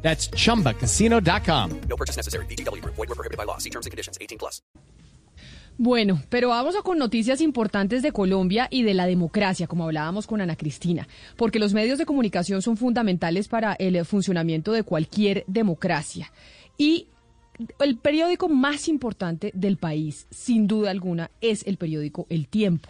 That's 0.00 0.30
chumbacasino.com. 0.30 1.80
No 1.88 1.96
purchase 1.96 2.16
necessary. 2.16 2.46
BGW. 2.46 2.82
Void 2.84 2.96
were 2.96 3.14
prohibited 3.14 3.36
by 3.36 3.44
law. 3.44 3.58
See 3.58 3.70
terms 3.70 3.86
and 3.86 3.90
conditions. 3.90 4.16
18 4.18 4.38
plus. 4.38 4.62
Bueno, 5.80 6.20
pero 6.28 6.48
vamos 6.48 6.74
a 6.74 6.82
con 6.82 6.98
noticias 6.98 7.40
importantes 7.40 8.02
de 8.02 8.10
Colombia 8.10 8.66
y 8.68 8.82
de 8.82 8.94
la 8.94 9.06
democracia, 9.06 9.68
como 9.68 9.84
hablábamos 9.84 10.26
con 10.26 10.40
Ana 10.40 10.56
Cristina, 10.56 11.06
porque 11.36 11.60
los 11.60 11.72
medios 11.72 11.98
de 11.98 12.04
comunicación 12.04 12.62
son 12.62 12.76
fundamentales 12.76 13.46
para 13.46 13.74
el 13.74 14.04
funcionamiento 14.04 14.72
de 14.72 14.82
cualquier 14.82 15.44
democracia. 15.46 16.32
Y 16.76 17.06
el 17.78 17.96
periódico 17.96 18.48
más 18.48 18.88
importante 18.88 19.52
del 19.54 19.76
país, 19.76 20.26
sin 20.30 20.66
duda 20.66 20.90
alguna, 20.90 21.30
es 21.40 21.64
el 21.64 21.76
periódico 21.76 22.26
El 22.28 22.48
Tiempo. 22.48 22.88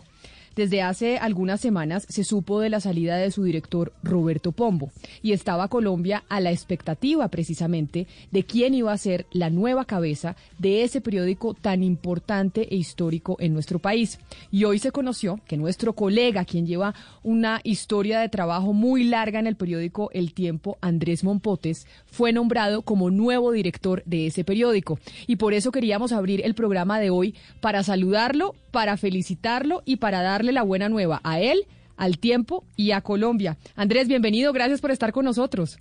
Desde 0.59 0.83
hace 0.83 1.19
algunas 1.19 1.61
semanas 1.61 2.05
se 2.09 2.25
supo 2.25 2.59
de 2.59 2.69
la 2.69 2.81
salida 2.81 3.17
de 3.17 3.31
su 3.31 3.45
director 3.45 3.93
Roberto 4.03 4.51
Pombo 4.51 4.91
y 5.23 5.31
estaba 5.31 5.69
Colombia 5.69 6.25
a 6.29 6.41
la 6.41 6.51
expectativa 6.51 7.29
precisamente 7.29 8.09
de 8.33 8.43
quién 8.43 8.75
iba 8.75 8.93
a 8.93 8.99
ser 8.99 9.27
la 9.31 9.51
nueva 9.51 9.85
cabeza 9.85 10.35
de 10.59 10.83
ese 10.83 11.01
periódico 11.01 11.55
tan 11.55 11.85
importante 11.85 12.75
e 12.75 12.77
histórico 12.77 13.37
en 13.39 13.53
nuestro 13.53 13.79
país. 13.79 14.19
Y 14.51 14.65
hoy 14.65 14.81
se 14.81 14.91
conoció 14.91 15.39
que 15.47 15.57
nuestro 15.57 15.93
colega, 15.93 16.45
quien 16.45 16.67
lleva 16.67 16.93
una 17.23 17.61
historia 17.63 18.19
de 18.19 18.29
trabajo 18.29 18.73
muy 18.73 19.05
larga 19.05 19.39
en 19.39 19.47
el 19.47 19.55
periódico 19.55 20.11
El 20.13 20.35
Tiempo, 20.35 20.77
Andrés 20.81 21.23
Mompotes, 21.23 21.87
fue 22.07 22.33
nombrado 22.33 22.83
como 22.83 23.13
nuevo 23.13 23.53
director 23.53 24.03
de 24.07 24.27
ese 24.27 24.43
periódico. 24.43 24.99
Y 25.29 25.37
por 25.37 25.55
eso 25.55 25.71
queríamos 25.71 26.11
abrir 26.11 26.45
el 26.45 26.55
programa 26.55 26.99
de 26.99 27.11
hoy 27.11 27.37
para 27.61 27.85
saludarlo, 27.85 28.57
para 28.73 28.97
felicitarlo 28.97 29.83
y 29.85 29.97
para 29.97 30.21
darle 30.21 30.48
la 30.53 30.63
buena 30.63 30.89
nueva 30.89 31.21
a 31.25 31.41
él, 31.41 31.67
al 31.97 32.19
tiempo 32.19 32.65
y 32.77 32.93
a 32.93 33.01
Colombia. 33.01 33.57
Andrés, 33.77 34.09
bienvenido, 34.09 34.53
gracias 34.53 34.81
por 34.81 34.91
estar 34.91 35.13
con 35.13 35.25
nosotros. 35.25 35.79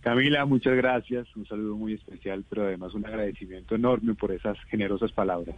Camila, 0.00 0.46
muchas 0.46 0.76
gracias, 0.76 1.26
un 1.36 1.46
saludo 1.46 1.76
muy 1.76 1.94
especial, 1.94 2.44
pero 2.48 2.64
además 2.64 2.94
un 2.94 3.04
agradecimiento 3.04 3.74
enorme 3.74 4.14
por 4.14 4.32
esas 4.32 4.56
generosas 4.70 5.12
palabras. 5.12 5.56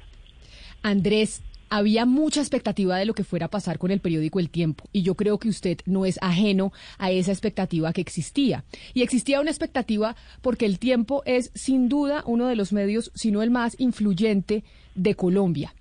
Andrés, 0.83 1.43
había 1.75 2.05
mucha 2.05 2.41
expectativa 2.41 2.99
de 2.99 3.07
lo 3.07 3.15
que 3.15 3.25
fuera 3.25 3.47
a 3.47 3.51
pasar 3.51 3.79
con 3.79 3.91
el 3.91 4.01
periódico 4.01 4.39
El 4.41 4.51
Tiempo 4.51 4.85
y 4.93 5.01
yo 5.03 5.15
creo 5.15 5.39
que 5.39 5.49
usted 5.49 5.79
no 5.87 6.05
es 6.05 6.19
ajeno 6.21 6.71
a 6.99 7.11
esa 7.11 7.33
expectativa 7.33 7.95
que 7.95 8.03
existía. 8.03 8.65
Y 8.93 9.01
existía 9.01 9.41
una 9.41 9.51
expectativa 9.51 10.15
porque 10.43 10.67
El 10.67 10.79
Tiempo 10.79 11.23
es 11.25 11.51
sin 11.55 11.89
duda 11.89 12.25
uno 12.27 12.47
de 12.47 12.57
los 12.57 12.75
medios, 12.75 13.11
si 13.15 13.31
no 13.31 13.43
el 13.43 13.51
más 13.51 13.75
influyente 13.81 14.65
de 14.95 15.15
Colombia. 15.15 15.75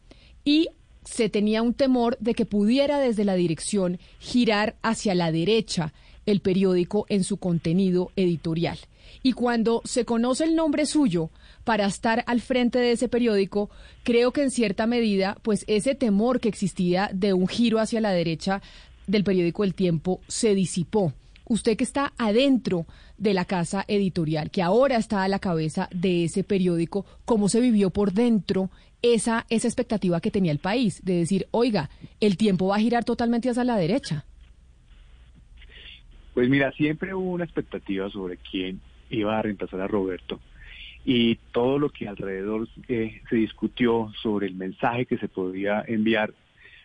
Y 0.46 0.70
se 1.12 1.30
tenía 1.30 1.62
un 1.62 1.74
temor 1.74 2.18
de 2.22 2.34
que 2.34 2.46
pudiera 2.46 2.98
desde 3.00 3.26
la 3.26 3.36
dirección 3.36 4.00
girar 4.20 4.78
hacia 4.82 5.14
la 5.14 5.32
derecha 5.32 5.94
el 6.26 6.40
periódico 6.40 7.06
en 7.10 7.26
su 7.26 7.36
contenido 7.36 8.12
editorial. 8.16 8.80
Y 9.22 9.34
cuando 9.34 9.82
se 9.84 10.06
conoce 10.06 10.46
el 10.46 10.56
nombre 10.56 10.86
suyo 10.86 11.30
para 11.66 11.86
estar 11.86 12.24
al 12.28 12.40
frente 12.40 12.80
de 12.80 12.94
ese 12.94 13.10
periódico, 13.10 13.70
creo 14.04 14.32
que 14.32 14.44
en 14.44 14.52
cierta 14.52 14.88
medida, 14.88 15.38
pues 15.42 15.66
ese 15.68 15.96
temor 15.96 16.40
que 16.40 16.48
existía 16.48 17.10
de 17.14 17.34
un 17.34 17.48
giro 17.48 17.80
hacia 17.80 18.00
la 18.00 18.12
derecha 18.12 18.62
del 19.06 19.26
periódico 19.26 19.66
El 19.66 19.76
Tiempo 19.76 20.22
se 20.30 20.56
disipó. 20.56 21.14
Usted 21.52 21.76
que 21.76 21.84
está 21.84 22.14
adentro 22.18 22.86
de 23.18 23.34
la 23.34 23.44
casa 23.44 23.84
editorial, 23.90 24.52
que 24.52 24.62
ahora 24.62 24.96
está 24.96 25.24
a 25.24 25.28
la 25.28 25.40
cabeza 25.40 25.90
de 25.94 26.24
ese 26.24 26.46
periódico, 26.46 27.06
¿cómo 27.26 27.50
se 27.50 27.60
vivió 27.60 27.90
por 27.90 28.14
dentro 28.14 28.70
esa, 29.02 29.46
esa 29.50 29.68
expectativa 29.68 30.22
que 30.22 30.32
tenía 30.32 30.54
el 30.54 30.60
país? 30.60 31.04
De 31.04 31.16
decir, 31.18 31.48
oiga, 31.52 31.90
el 32.22 32.38
tiempo 32.38 32.68
va 32.68 32.78
a 32.78 32.80
girar 32.80 33.04
totalmente 33.04 33.50
hacia 33.50 33.66
la 33.66 33.76
derecha. 33.76 34.24
Pues 36.34 36.48
mira, 36.48 36.72
siempre 36.72 37.14
hubo 37.14 37.32
una 37.32 37.44
expectativa 37.44 38.10
sobre 38.10 38.38
quién 38.38 38.80
iba 39.10 39.38
a 39.38 39.42
reemplazar 39.42 39.82
a 39.82 39.88
Roberto 39.88 40.40
y 41.04 41.36
todo 41.52 41.80
lo 41.80 41.90
que 41.90 42.08
alrededor 42.08 42.70
eh, 42.88 43.20
se 43.30 43.36
discutió 43.36 44.10
sobre 44.24 44.48
el 44.48 44.56
mensaje 44.56 45.06
que 45.06 45.18
se 45.18 45.28
podía 45.28 45.84
enviar. 45.86 46.34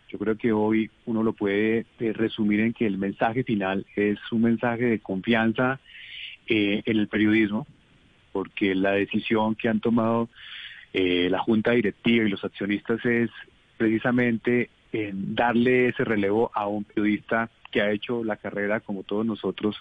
Yo 0.08 0.18
creo 0.18 0.36
que 0.36 0.52
hoy 0.52 0.90
uno 1.04 1.22
lo 1.22 1.32
puede 1.32 1.86
eh, 1.98 2.12
resumir 2.12 2.60
en 2.60 2.72
que 2.72 2.86
el 2.86 2.98
mensaje 2.98 3.44
final 3.44 3.86
es 3.96 4.18
un 4.30 4.42
mensaje 4.42 4.84
de 4.84 5.00
confianza 5.00 5.80
eh, 6.46 6.82
en 6.84 6.96
el 6.98 7.08
periodismo, 7.08 7.66
porque 8.32 8.74
la 8.74 8.92
decisión 8.92 9.54
que 9.54 9.68
han 9.68 9.80
tomado 9.80 10.28
la 10.98 11.40
junta 11.40 11.72
directiva 11.72 12.24
y 12.24 12.30
los 12.30 12.42
accionistas 12.42 13.04
es 13.04 13.28
precisamente 13.76 14.70
en 14.92 15.34
darle 15.34 15.88
ese 15.88 16.04
relevo 16.04 16.50
a 16.54 16.66
un 16.66 16.84
periodista 16.84 17.50
que 17.70 17.82
ha 17.82 17.90
hecho 17.90 18.24
la 18.24 18.36
carrera 18.36 18.80
como 18.80 19.02
todos 19.02 19.26
nosotros 19.26 19.76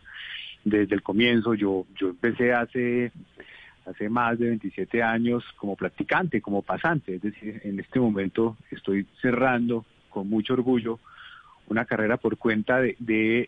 desde 0.64 0.96
el 0.96 1.02
comienzo. 1.04 1.54
Yo, 1.54 1.86
yo 1.96 2.10
empecé 2.10 2.54
hace, 2.54 3.12
hace 3.86 4.10
más 4.10 4.38
de 4.40 4.50
27 4.50 5.02
años 5.02 5.44
como 5.58 5.76
practicante, 5.76 6.42
como 6.42 6.62
pasante, 6.62 7.16
es 7.16 7.22
decir, 7.22 7.62
en 7.64 7.80
este 7.80 8.00
momento 8.00 8.58
estoy 8.72 9.06
cerrando 9.22 9.86
con 10.16 10.30
mucho 10.30 10.54
orgullo 10.54 10.98
una 11.68 11.84
carrera 11.84 12.16
por 12.16 12.38
cuenta 12.38 12.80
de, 12.80 12.96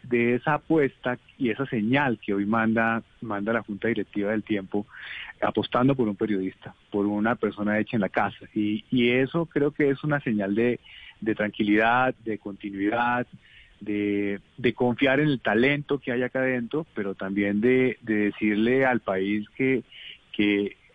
de, 0.04 0.36
esa 0.36 0.56
apuesta 0.56 1.18
y 1.38 1.50
esa 1.50 1.66
señal 1.68 2.20
que 2.20 2.34
hoy 2.34 2.46
manda, 2.46 3.04
manda 3.22 3.54
la 3.54 3.62
Junta 3.62 3.88
Directiva 3.88 4.32
del 4.32 4.44
Tiempo, 4.44 4.86
apostando 5.42 5.96
por 5.96 6.10
un 6.10 6.16
periodista, 6.18 6.76
por 6.92 7.06
una 7.06 7.36
persona 7.36 7.80
hecha 7.80 7.96
en 7.96 8.02
la 8.02 8.10
casa. 8.10 8.46
Y, 8.54 8.84
y 8.92 9.12
eso 9.12 9.46
creo 9.46 9.72
que 9.72 9.92
es 9.92 10.04
una 10.04 10.20
señal 10.20 10.56
de, 10.56 10.80
de 11.22 11.36
tranquilidad, 11.36 12.16
de 12.26 12.38
continuidad, 12.38 13.28
de, 13.80 14.42
de, 14.58 14.74
confiar 14.74 15.20
en 15.20 15.30
el 15.30 15.40
talento 15.40 16.00
que 16.00 16.12
hay 16.12 16.24
acá 16.24 16.40
adentro, 16.40 16.86
pero 16.96 17.14
también 17.14 17.62
de, 17.62 17.98
de 18.02 18.16
decirle 18.32 18.84
al 18.84 19.00
país 19.00 19.48
que 19.56 19.84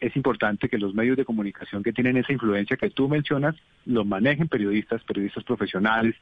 es 0.02 0.16
importante 0.16 0.68
que 0.68 0.78
los 0.78 0.94
medios 0.94 1.16
de 1.16 1.24
comunicación 1.24 1.82
que 1.84 1.92
tienen 1.92 2.16
esa 2.16 2.32
influencia 2.32 2.76
que 2.76 2.90
tú 2.90 3.08
mencionas, 3.08 3.54
los 3.86 4.04
manejen 4.04 4.48
periodistas, 4.48 5.04
periodistas 5.04 5.44
profesionales, 5.44 6.16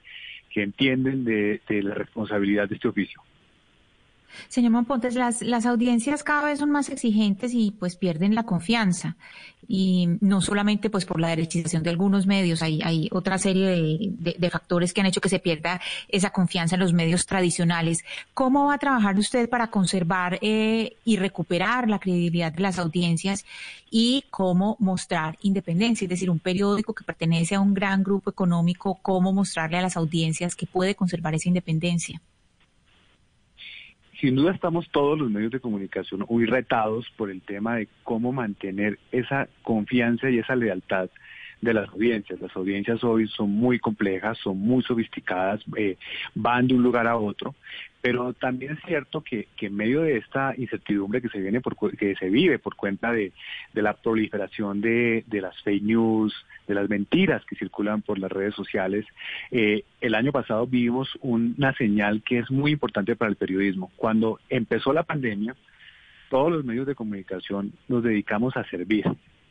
que 0.50 0.62
entienden 0.62 1.24
de, 1.24 1.62
de 1.66 1.82
la 1.82 1.94
responsabilidad 1.94 2.68
de 2.68 2.74
este 2.74 2.88
oficio. 2.88 3.22
Señor 4.48 4.72
Monpontes, 4.72 5.14
las, 5.14 5.42
las 5.42 5.66
audiencias 5.66 6.22
cada 6.22 6.46
vez 6.46 6.58
son 6.58 6.70
más 6.70 6.88
exigentes 6.88 7.52
y 7.54 7.72
pues 7.72 7.96
pierden 7.96 8.34
la 8.34 8.44
confianza. 8.44 9.16
Y 9.68 10.08
no 10.20 10.40
solamente 10.40 10.90
pues 10.90 11.04
por 11.04 11.20
la 11.20 11.28
derechización 11.28 11.82
de 11.82 11.90
algunos 11.90 12.26
medios, 12.26 12.62
hay, 12.62 12.80
hay 12.82 13.08
otra 13.12 13.38
serie 13.38 13.66
de, 13.68 14.34
de, 14.36 14.50
factores 14.50 14.92
que 14.92 15.00
han 15.00 15.06
hecho 15.06 15.20
que 15.20 15.28
se 15.28 15.38
pierda 15.38 15.80
esa 16.08 16.30
confianza 16.30 16.74
en 16.74 16.80
los 16.80 16.92
medios 16.92 17.24
tradicionales. 17.24 18.04
¿Cómo 18.34 18.66
va 18.66 18.74
a 18.74 18.78
trabajar 18.78 19.16
usted 19.16 19.48
para 19.48 19.68
conservar 19.68 20.38
eh, 20.42 20.96
y 21.04 21.16
recuperar 21.18 21.88
la 21.88 22.00
credibilidad 22.00 22.52
de 22.52 22.62
las 22.62 22.78
audiencias 22.80 23.44
y 23.90 24.24
cómo 24.30 24.76
mostrar 24.80 25.38
independencia? 25.42 26.06
Es 26.06 26.10
decir, 26.10 26.30
un 26.30 26.40
periódico 26.40 26.92
que 26.92 27.04
pertenece 27.04 27.54
a 27.54 27.60
un 27.60 27.74
gran 27.74 28.02
grupo 28.02 28.30
económico, 28.30 28.98
¿cómo 29.02 29.32
mostrarle 29.32 29.78
a 29.78 29.82
las 29.82 29.96
audiencias 29.96 30.56
que 30.56 30.66
puede 30.66 30.96
conservar 30.96 31.34
esa 31.34 31.48
independencia? 31.48 32.20
Sin 34.20 34.36
duda 34.36 34.52
estamos 34.52 34.88
todos 34.90 35.18
los 35.18 35.30
medios 35.30 35.50
de 35.50 35.60
comunicación 35.60 36.26
muy 36.28 36.44
retados 36.44 37.06
por 37.16 37.30
el 37.30 37.40
tema 37.40 37.76
de 37.76 37.88
cómo 38.04 38.32
mantener 38.32 38.98
esa 39.12 39.48
confianza 39.62 40.28
y 40.28 40.38
esa 40.38 40.56
lealtad 40.56 41.08
de 41.60 41.74
las 41.74 41.88
audiencias. 41.90 42.40
Las 42.40 42.54
audiencias 42.54 43.02
hoy 43.02 43.28
son 43.28 43.50
muy 43.50 43.78
complejas, 43.78 44.38
son 44.38 44.58
muy 44.58 44.82
sofisticadas, 44.82 45.62
eh, 45.76 45.96
van 46.34 46.68
de 46.68 46.74
un 46.74 46.82
lugar 46.82 47.06
a 47.06 47.16
otro, 47.16 47.54
pero 48.02 48.32
también 48.32 48.72
es 48.72 48.78
cierto 48.86 49.20
que, 49.22 49.48
que 49.56 49.66
en 49.66 49.76
medio 49.76 50.02
de 50.02 50.16
esta 50.16 50.54
incertidumbre 50.56 51.20
que 51.20 51.28
se 51.28 51.40
viene 51.40 51.60
por, 51.60 51.76
que 51.96 52.14
se 52.16 52.30
vive 52.30 52.58
por 52.58 52.74
cuenta 52.74 53.12
de, 53.12 53.32
de 53.72 53.82
la 53.82 53.94
proliferación 53.94 54.80
de, 54.80 55.24
de, 55.26 55.40
las 55.40 55.60
fake 55.62 55.82
news, 55.82 56.34
de 56.66 56.74
las 56.74 56.88
mentiras 56.88 57.44
que 57.44 57.56
circulan 57.56 58.02
por 58.02 58.18
las 58.18 58.32
redes 58.32 58.54
sociales, 58.54 59.04
eh, 59.50 59.84
el 60.00 60.14
año 60.14 60.32
pasado 60.32 60.66
vimos 60.66 61.10
una 61.20 61.74
señal 61.74 62.22
que 62.22 62.38
es 62.38 62.50
muy 62.50 62.72
importante 62.72 63.16
para 63.16 63.30
el 63.30 63.36
periodismo. 63.36 63.90
Cuando 63.96 64.40
empezó 64.48 64.92
la 64.92 65.02
pandemia, 65.02 65.54
todos 66.30 66.50
los 66.50 66.64
medios 66.64 66.86
de 66.86 66.94
comunicación 66.94 67.72
nos 67.88 68.02
dedicamos 68.02 68.56
a 68.56 68.64
servir 68.70 69.04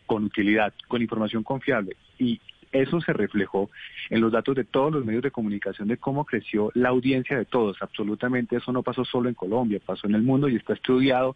con 0.07 0.24
utilidad, 0.24 0.74
con 0.88 1.04
información 1.04 1.44
confiable. 1.44 1.95
Y 2.18 2.42
eso 2.71 3.01
se 3.01 3.13
reflejó 3.13 3.69
en 4.10 4.21
los 4.21 4.31
datos 4.31 4.56
de 4.56 4.63
todos 4.63 4.92
los 4.92 5.06
medios 5.06 5.24
de 5.24 5.31
comunicación 5.31 5.88
de 5.88 5.98
cómo 5.98 6.25
creció 6.25 6.71
la 6.75 6.89
audiencia 6.89 7.38
de 7.38 7.45
todos. 7.45 7.81
Absolutamente 7.81 8.57
eso 8.57 8.71
no 8.71 8.83
pasó 8.83 9.06
solo 9.06 9.30
en 9.30 9.36
Colombia, 9.36 9.80
pasó 9.83 10.07
en 10.07 10.16
el 10.16 10.21
mundo 10.21 10.48
y 10.50 10.56
está 10.56 10.74
estudiado 10.74 11.36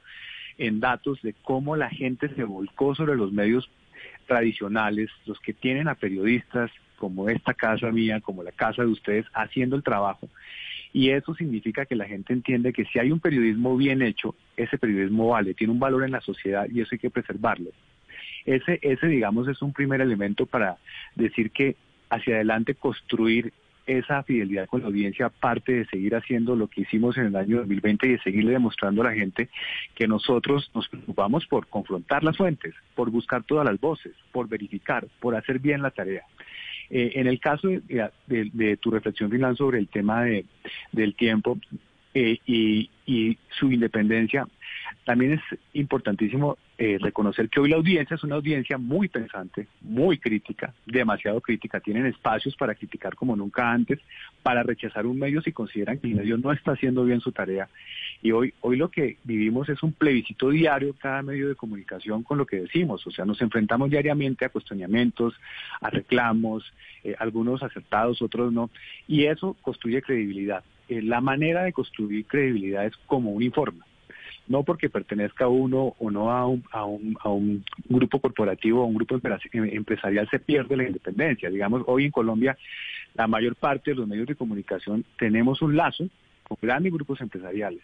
en 0.57 0.79
datos 0.79 1.21
de 1.21 1.33
cómo 1.33 1.75
la 1.75 1.89
gente 1.89 2.29
se 2.35 2.43
volcó 2.43 2.93
sobre 2.95 3.15
los 3.15 3.31
medios 3.31 3.69
tradicionales, 4.27 5.09
los 5.25 5.39
que 5.39 5.53
tienen 5.53 5.87
a 5.87 5.95
periodistas 5.95 6.71
como 6.97 7.27
esta 7.29 7.53
casa 7.53 7.91
mía, 7.91 8.21
como 8.21 8.43
la 8.43 8.51
casa 8.51 8.83
de 8.83 8.89
ustedes, 8.89 9.25
haciendo 9.33 9.75
el 9.75 9.83
trabajo. 9.83 10.29
Y 10.93 11.09
eso 11.09 11.33
significa 11.33 11.85
que 11.85 11.95
la 11.95 12.05
gente 12.05 12.33
entiende 12.33 12.71
que 12.71 12.85
si 12.85 12.99
hay 12.99 13.11
un 13.11 13.19
periodismo 13.19 13.75
bien 13.75 14.03
hecho, 14.03 14.35
ese 14.55 14.77
periodismo 14.77 15.29
vale, 15.29 15.55
tiene 15.55 15.73
un 15.73 15.79
valor 15.79 16.03
en 16.03 16.11
la 16.11 16.21
sociedad 16.21 16.67
y 16.69 16.81
eso 16.81 16.89
hay 16.93 16.99
que 16.99 17.09
preservarlo. 17.09 17.71
Ese, 18.45 18.79
ese 18.81 19.07
digamos, 19.07 19.47
es 19.47 19.61
un 19.61 19.73
primer 19.73 20.01
elemento 20.01 20.45
para 20.45 20.77
decir 21.15 21.51
que 21.51 21.75
hacia 22.09 22.35
adelante 22.35 22.75
construir 22.75 23.53
esa 23.85 24.23
fidelidad 24.23 24.67
con 24.67 24.81
la 24.81 24.87
audiencia, 24.87 25.25
aparte 25.25 25.73
de 25.73 25.85
seguir 25.85 26.15
haciendo 26.15 26.55
lo 26.55 26.67
que 26.67 26.81
hicimos 26.81 27.17
en 27.17 27.25
el 27.25 27.35
año 27.35 27.57
2020 27.57 28.07
y 28.07 28.11
de 28.11 28.19
seguirle 28.19 28.51
demostrando 28.51 29.01
a 29.01 29.05
la 29.05 29.13
gente 29.13 29.49
que 29.95 30.07
nosotros 30.07 30.71
nos 30.73 30.87
preocupamos 30.87 31.45
por 31.47 31.67
confrontar 31.67 32.23
las 32.23 32.37
fuentes, 32.37 32.73
por 32.95 33.09
buscar 33.09 33.43
todas 33.43 33.65
las 33.65 33.79
voces, 33.79 34.13
por 34.31 34.47
verificar, 34.47 35.05
por 35.19 35.35
hacer 35.35 35.59
bien 35.59 35.81
la 35.81 35.91
tarea. 35.91 36.23
Eh, 36.89 37.13
en 37.15 37.27
el 37.27 37.39
caso 37.39 37.67
de, 37.67 38.77
tu 38.77 38.91
reflexión 38.91 39.29
final 39.29 39.57
sobre 39.57 39.79
el 39.79 39.87
tema 39.87 40.23
de, 40.23 40.45
del 40.91 41.15
tiempo 41.15 41.57
eh, 42.13 42.37
y, 42.45 42.89
y 43.05 43.37
su 43.49 43.71
independencia, 43.71 44.47
también 45.03 45.33
es 45.33 45.59
importantísimo 45.73 46.57
eh, 46.77 46.97
reconocer 46.99 47.49
que 47.49 47.59
hoy 47.59 47.69
la 47.69 47.75
audiencia 47.75 48.15
es 48.15 48.23
una 48.23 48.35
audiencia 48.35 48.77
muy 48.77 49.07
pensante, 49.07 49.67
muy 49.81 50.17
crítica, 50.17 50.73
demasiado 50.85 51.41
crítica. 51.41 51.79
Tienen 51.79 52.05
espacios 52.05 52.55
para 52.55 52.73
criticar 52.73 53.15
como 53.15 53.35
nunca 53.35 53.71
antes, 53.71 53.99
para 54.41 54.63
rechazar 54.63 55.05
un 55.05 55.19
medio 55.19 55.41
si 55.41 55.51
consideran 55.51 55.99
que 55.99 56.07
el 56.07 56.15
medio 56.15 56.37
no 56.37 56.51
está 56.51 56.71
haciendo 56.71 57.03
bien 57.03 57.19
su 57.19 57.31
tarea. 57.31 57.67
Y 58.21 58.31
hoy, 58.31 58.53
hoy 58.61 58.77
lo 58.77 58.89
que 58.89 59.17
vivimos 59.23 59.67
es 59.69 59.83
un 59.83 59.91
plebiscito 59.93 60.49
diario 60.49 60.95
cada 60.97 61.21
medio 61.21 61.49
de 61.49 61.55
comunicación 61.55 62.23
con 62.23 62.37
lo 62.37 62.45
que 62.45 62.61
decimos. 62.61 63.05
O 63.05 63.11
sea, 63.11 63.25
nos 63.25 63.41
enfrentamos 63.41 63.89
diariamente 63.89 64.45
a 64.45 64.49
cuestionamientos, 64.49 65.33
a 65.81 65.89
reclamos, 65.89 66.63
eh, 67.03 67.15
algunos 67.19 67.61
acertados, 67.61 68.21
otros 68.21 68.53
no. 68.53 68.69
Y 69.07 69.25
eso 69.25 69.57
construye 69.61 70.01
credibilidad. 70.01 70.63
Eh, 70.87 71.01
la 71.01 71.21
manera 71.21 71.63
de 71.63 71.73
construir 71.73 72.25
credibilidad 72.25 72.85
es 72.85 72.95
como 73.05 73.31
un 73.31 73.43
informe 73.43 73.81
no 74.47 74.63
porque 74.63 74.89
pertenezca 74.89 75.47
uno 75.47 75.95
o 75.99 76.11
no 76.11 76.31
a 76.31 76.45
un, 76.47 76.63
a 76.71 76.85
un, 76.85 77.17
a 77.21 77.29
un 77.29 77.63
grupo 77.87 78.19
corporativo 78.19 78.81
o 78.81 78.85
un 78.85 78.95
grupo 78.95 79.19
empresarial 79.53 80.29
se 80.29 80.39
pierde 80.39 80.77
la 80.77 80.83
independencia. 80.83 81.49
Digamos, 81.49 81.83
hoy 81.87 82.05
en 82.05 82.11
Colombia 82.11 82.57
la 83.13 83.27
mayor 83.27 83.55
parte 83.55 83.91
de 83.91 83.97
los 83.97 84.07
medios 84.07 84.27
de 84.27 84.35
comunicación 84.35 85.05
tenemos 85.17 85.61
un 85.61 85.75
lazo 85.75 86.07
con 86.43 86.57
grandes 86.61 86.91
grupos 86.91 87.21
empresariales 87.21 87.83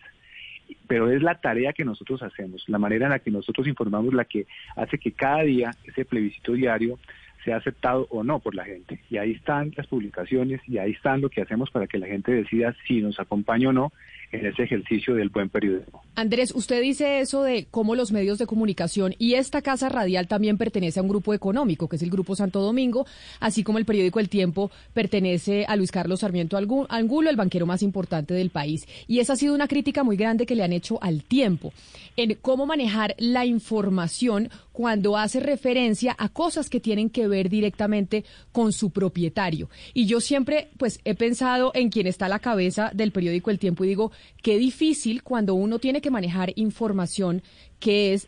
pero 0.88 1.10
es 1.10 1.22
la 1.22 1.36
tarea 1.36 1.74
que 1.74 1.86
nosotros 1.86 2.22
hacemos, 2.22 2.64
la 2.68 2.78
manera 2.78 3.06
en 3.06 3.12
la 3.12 3.20
que 3.20 3.32
nosotros 3.32 3.68
informamos 3.68 4.14
la 4.14 4.26
que 4.26 4.46
hace 4.76 4.98
que 4.98 5.12
cada 5.12 5.44
día 5.44 5.72
ese 5.84 6.06
plebiscito 6.06 6.54
diario 6.54 7.00
sea 7.44 7.58
aceptado 7.58 8.08
o 8.10 8.24
no 8.24 8.40
por 8.40 8.54
la 8.54 8.66
gente. 8.66 9.02
Y 9.10 9.18
ahí 9.18 9.32
están 9.32 9.72
las 9.76 9.88
publicaciones 9.88 10.62
y 10.68 10.78
ahí 10.78 10.92
están 10.92 11.22
lo 11.22 11.30
que 11.30 11.42
hacemos 11.42 11.72
para 11.72 11.88
que 11.88 11.98
la 11.98 12.08
gente 12.08 12.32
decida 12.32 12.76
si 12.88 13.02
nos 13.02 13.20
acompaña 13.20 13.70
o 13.70 13.74
no 13.74 13.92
en 14.32 14.46
ese 14.46 14.64
ejercicio 14.64 15.16
del 15.16 15.30
buen 15.30 15.50
periodismo. 15.50 16.04
Andrés, 16.16 16.54
usted 16.54 16.82
dice 16.82 17.20
eso 17.20 17.44
de 17.44 17.68
cómo 17.70 17.96
los 17.96 18.12
medios 18.12 18.38
de 18.38 18.46
comunicación 18.46 19.16
y 19.18 19.34
esta 19.34 19.62
casa 19.62 19.90
radial 19.90 20.28
también 20.28 20.58
pertenece 20.58 21.00
a 21.00 21.04
un 21.04 21.10
grupo 21.10 21.34
económico, 21.34 21.88
que 21.88 21.96
es 21.96 22.04
el 22.04 22.10
Grupo 22.10 22.36
Santo 22.36 22.62
Domingo, 22.62 23.06
así 23.40 23.64
como 23.64 23.78
el 23.78 23.86
periódico 23.86 24.20
El 24.20 24.30
Tiempo 24.30 24.70
pertenece 24.94 25.66
a 25.68 25.76
Luis 25.76 25.92
Carlos 25.92 26.20
Sarmiento 26.20 26.58
Angulo, 26.90 27.30
el 27.30 27.36
banquero 27.36 27.66
más 27.66 27.82
importante 27.82 28.34
del 28.34 28.50
país. 28.50 28.88
Y 29.08 29.20
esa 29.20 29.34
ha 29.34 29.38
sido 29.38 29.56
una 29.56 29.68
crítica 29.68 30.04
muy 30.04 30.18
grande 30.18 30.46
que 30.46 30.56
le 30.56 30.64
han 30.64 30.74
hecho 30.74 31.02
al 31.02 31.24
tiempo, 31.24 31.74
en 32.16 32.36
cómo 32.36 32.66
manejar 32.66 33.16
la 33.18 33.46
información 33.46 34.50
cuando 34.72 35.18
hace 35.18 35.40
referencia 35.40 36.16
a 36.18 36.30
cosas 36.30 36.70
que 36.70 36.80
tienen 36.80 37.10
que 37.10 37.28
ver 37.28 37.50
directamente 37.50 38.24
con 38.52 38.72
su 38.72 38.92
propietario. 38.92 39.70
Y 39.94 40.06
yo 40.06 40.22
siempre, 40.22 40.70
pues, 40.78 41.02
he 41.04 41.16
pensado 41.16 41.72
en 41.74 41.90
quien 41.90 42.08
está 42.08 42.28
a 42.28 42.30
la 42.30 42.40
cabeza 42.40 42.92
del 42.94 43.12
periódico 43.12 43.52
El 43.52 43.60
Tiempo 43.60 43.84
y 43.84 43.90
digo, 43.90 44.12
qué 44.42 44.58
difícil 44.58 45.24
cuando 45.24 45.54
uno 45.54 45.80
tiene 45.80 46.02
que 46.02 46.12
manejar 46.12 46.52
información 46.56 47.42
que 47.80 48.14
es 48.14 48.28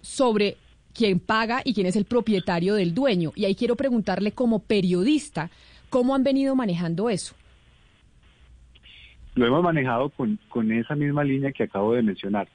sobre 0.00 0.56
quién 0.94 1.20
paga 1.20 1.62
y 1.64 1.74
quién 1.74 1.86
es 1.86 1.96
el 1.96 2.04
propietario 2.04 2.74
del 2.74 2.94
dueño. 2.94 3.32
Y 3.34 3.44
ahí 3.44 3.54
quiero 3.54 3.76
preguntarle 3.76 4.32
como 4.32 4.60
periodista, 4.60 5.50
¿cómo 5.88 6.14
han 6.14 6.24
venido 6.24 6.54
manejando 6.54 7.10
eso? 7.10 7.34
Lo 9.34 9.46
hemos 9.46 9.62
manejado 9.62 10.10
con, 10.10 10.38
con 10.48 10.72
esa 10.72 10.94
misma 10.94 11.24
línea 11.24 11.52
que 11.52 11.62
acabo 11.62 11.94
de 11.94 12.02
mencionar, 12.02 12.48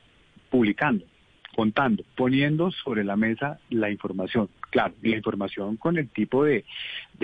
publicando, 0.50 1.06
contando, 1.56 2.04
poniendo 2.16 2.72
sobre 2.72 3.04
la 3.04 3.16
mesa 3.16 3.60
la 3.70 3.90
información. 3.90 4.50
Claro, 4.76 4.94
la 5.04 5.16
información 5.16 5.78
con 5.78 5.98
el 5.98 6.10
tipo 6.10 6.44
de, 6.44 6.66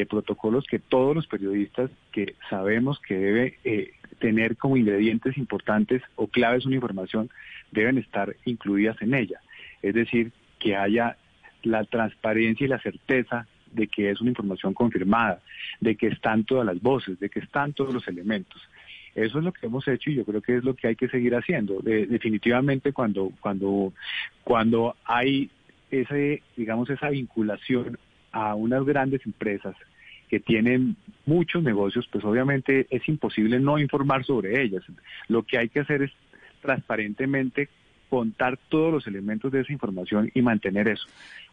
protocolos 0.10 0.66
que 0.68 0.80
todos 0.80 1.14
los 1.14 1.28
periodistas 1.28 1.92
que 2.14 2.36
sabemos 2.50 2.98
que 3.02 3.18
debe 3.18 3.58
eh, 3.66 3.92
tener 4.20 4.56
como 4.56 4.78
ingredientes 4.78 5.38
importantes 5.38 6.02
o 6.16 6.28
claves 6.28 6.66
una 6.66 6.76
información 6.76 7.30
deben 7.74 7.98
estar 7.98 8.38
incluidas 8.46 9.02
en 9.02 9.16
ella. 9.16 9.42
Es 9.82 9.96
decir, 9.96 10.32
que 10.60 10.78
haya 10.78 11.18
la 11.64 11.84
transparencia 11.84 12.64
y 12.64 12.70
la 12.70 12.80
certeza 12.80 13.46
de 13.74 13.88
que 13.88 14.12
es 14.12 14.22
una 14.22 14.30
información 14.30 14.74
confirmada, 14.74 15.42
de 15.82 15.98
que 15.98 16.08
están 16.08 16.46
todas 16.46 16.66
las 16.66 16.82
voces, 16.82 17.20
de 17.20 17.28
que 17.28 17.40
están 17.40 17.74
todos 17.74 17.94
los 17.94 18.08
elementos. 18.08 18.62
Eso 19.14 19.40
es 19.40 19.44
lo 19.44 19.52
que 19.52 19.66
hemos 19.66 19.86
hecho 19.90 20.10
y 20.10 20.16
yo 20.16 20.24
creo 20.24 20.42
que 20.42 20.56
es 20.56 20.64
lo 20.64 20.74
que 20.74 20.88
hay 20.88 20.96
que 20.96 21.10
seguir 21.10 21.36
haciendo. 21.36 21.82
definitivamente 21.82 22.94
cuando, 22.94 23.34
cuando, 23.42 23.92
cuando 24.46 24.96
hay 25.04 25.50
ese, 25.92 26.42
digamos, 26.56 26.90
esa 26.90 27.10
vinculación 27.10 27.98
a 28.32 28.56
unas 28.56 28.84
grandes 28.86 29.26
empresas 29.26 29.76
que 30.30 30.40
tienen 30.40 30.96
muchos 31.26 31.62
negocios, 31.62 32.08
pues 32.10 32.24
obviamente 32.24 32.88
es 32.90 33.08
imposible 33.10 33.60
no 33.60 33.78
informar 33.78 34.24
sobre 34.24 34.62
ellas. 34.64 34.84
Lo 35.28 35.44
que 35.44 35.58
hay 35.58 35.68
que 35.68 35.82
hacer 35.82 36.04
es 36.04 36.12
transparentemente 36.62 37.68
contar 38.10 38.58
todos 38.70 38.94
los 38.94 39.08
elementos 39.08 39.52
de 39.52 39.62
esa 39.62 39.74
información 39.74 40.32
y 40.34 40.42
mantener 40.42 40.88
eso. 40.88 41.06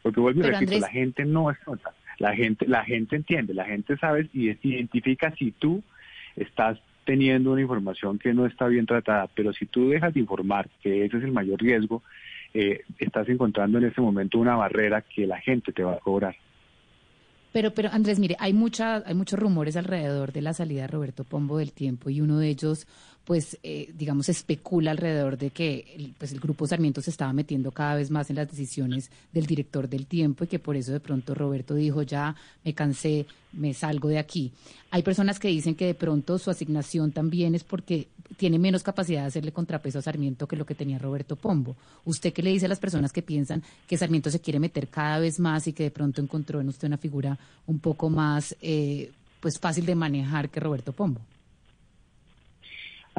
Porque 0.02 0.20
vuelvo 0.20 0.40
y 0.40 0.42
repito, 0.44 0.78
la 0.78 0.88
gente 0.88 1.24
no 1.24 1.50
es 1.50 1.58
tonta. 1.64 1.92
La 2.18 2.34
gente, 2.34 2.66
la 2.66 2.84
gente 2.84 3.16
entiende, 3.16 3.54
la 3.54 3.64
gente 3.64 3.96
sabe 3.96 4.28
y 4.32 4.50
identifica 4.62 5.32
si 5.36 5.52
tú 5.52 5.82
estás 6.36 6.78
teniendo 7.04 7.52
una 7.52 7.62
información 7.62 8.18
que 8.18 8.34
no 8.34 8.44
está 8.44 8.66
bien 8.66 8.86
tratada, 8.86 9.28
pero 9.34 9.52
si 9.52 9.66
tú 9.66 9.88
dejas 9.88 10.12
de 10.14 10.20
informar, 10.20 10.68
que 10.82 11.04
ese 11.04 11.16
es 11.16 11.24
el 11.24 11.32
mayor 11.32 11.60
riesgo, 11.60 12.02
eh, 12.60 12.80
estás 12.98 13.28
encontrando 13.28 13.78
en 13.78 13.84
ese 13.84 14.00
momento 14.00 14.38
una 14.38 14.56
barrera 14.56 15.02
que 15.02 15.26
la 15.26 15.40
gente 15.40 15.72
te 15.72 15.84
va 15.84 15.94
a 15.94 16.00
cobrar. 16.00 16.34
Pero, 17.52 17.72
pero 17.72 17.88
Andrés, 17.92 18.18
mire, 18.18 18.36
hay 18.40 18.52
mucha, 18.52 18.96
hay 19.06 19.14
muchos 19.14 19.38
rumores 19.38 19.76
alrededor 19.76 20.32
de 20.32 20.42
la 20.42 20.52
salida 20.52 20.82
de 20.82 20.88
Roberto 20.88 21.22
Pombo 21.22 21.58
del 21.58 21.72
tiempo 21.72 22.10
y 22.10 22.20
uno 22.20 22.38
de 22.38 22.48
ellos, 22.48 22.86
pues, 23.28 23.58
eh, 23.62 23.92
digamos, 23.94 24.30
especula 24.30 24.90
alrededor 24.90 25.36
de 25.36 25.50
que 25.50 25.84
el, 25.94 26.14
pues, 26.16 26.32
el 26.32 26.40
grupo 26.40 26.66
Sarmiento 26.66 27.02
se 27.02 27.10
estaba 27.10 27.30
metiendo 27.34 27.72
cada 27.72 27.94
vez 27.94 28.10
más 28.10 28.30
en 28.30 28.36
las 28.36 28.48
decisiones 28.48 29.10
del 29.34 29.44
director 29.44 29.86
del 29.86 30.06
tiempo 30.06 30.44
y 30.44 30.46
que 30.46 30.58
por 30.58 30.76
eso 30.76 30.92
de 30.92 31.00
pronto 31.00 31.34
Roberto 31.34 31.74
dijo 31.74 32.00
ya 32.00 32.34
me 32.64 32.72
cansé, 32.72 33.26
me 33.52 33.74
salgo 33.74 34.08
de 34.08 34.18
aquí. 34.18 34.50
Hay 34.90 35.02
personas 35.02 35.38
que 35.38 35.48
dicen 35.48 35.74
que 35.74 35.84
de 35.84 35.94
pronto 35.94 36.38
su 36.38 36.50
asignación 36.50 37.12
también 37.12 37.54
es 37.54 37.64
porque 37.64 38.08
tiene 38.38 38.58
menos 38.58 38.82
capacidad 38.82 39.20
de 39.20 39.26
hacerle 39.26 39.52
contrapeso 39.52 39.98
a 39.98 40.02
Sarmiento 40.02 40.48
que 40.48 40.56
lo 40.56 40.64
que 40.64 40.74
tenía 40.74 40.98
Roberto 40.98 41.36
Pombo. 41.36 41.76
¿Usted 42.06 42.32
qué 42.32 42.42
le 42.42 42.52
dice 42.52 42.64
a 42.64 42.70
las 42.70 42.80
personas 42.80 43.12
que 43.12 43.20
piensan 43.20 43.62
que 43.86 43.98
Sarmiento 43.98 44.30
se 44.30 44.40
quiere 44.40 44.58
meter 44.58 44.88
cada 44.88 45.18
vez 45.18 45.38
más 45.38 45.66
y 45.66 45.74
que 45.74 45.82
de 45.82 45.90
pronto 45.90 46.22
encontró 46.22 46.62
en 46.62 46.68
usted 46.70 46.88
una 46.88 46.96
figura 46.96 47.38
un 47.66 47.78
poco 47.78 48.08
más 48.08 48.56
eh, 48.62 49.12
pues 49.40 49.58
fácil 49.58 49.84
de 49.84 49.94
manejar 49.94 50.48
que 50.48 50.60
Roberto 50.60 50.94
Pombo? 50.94 51.20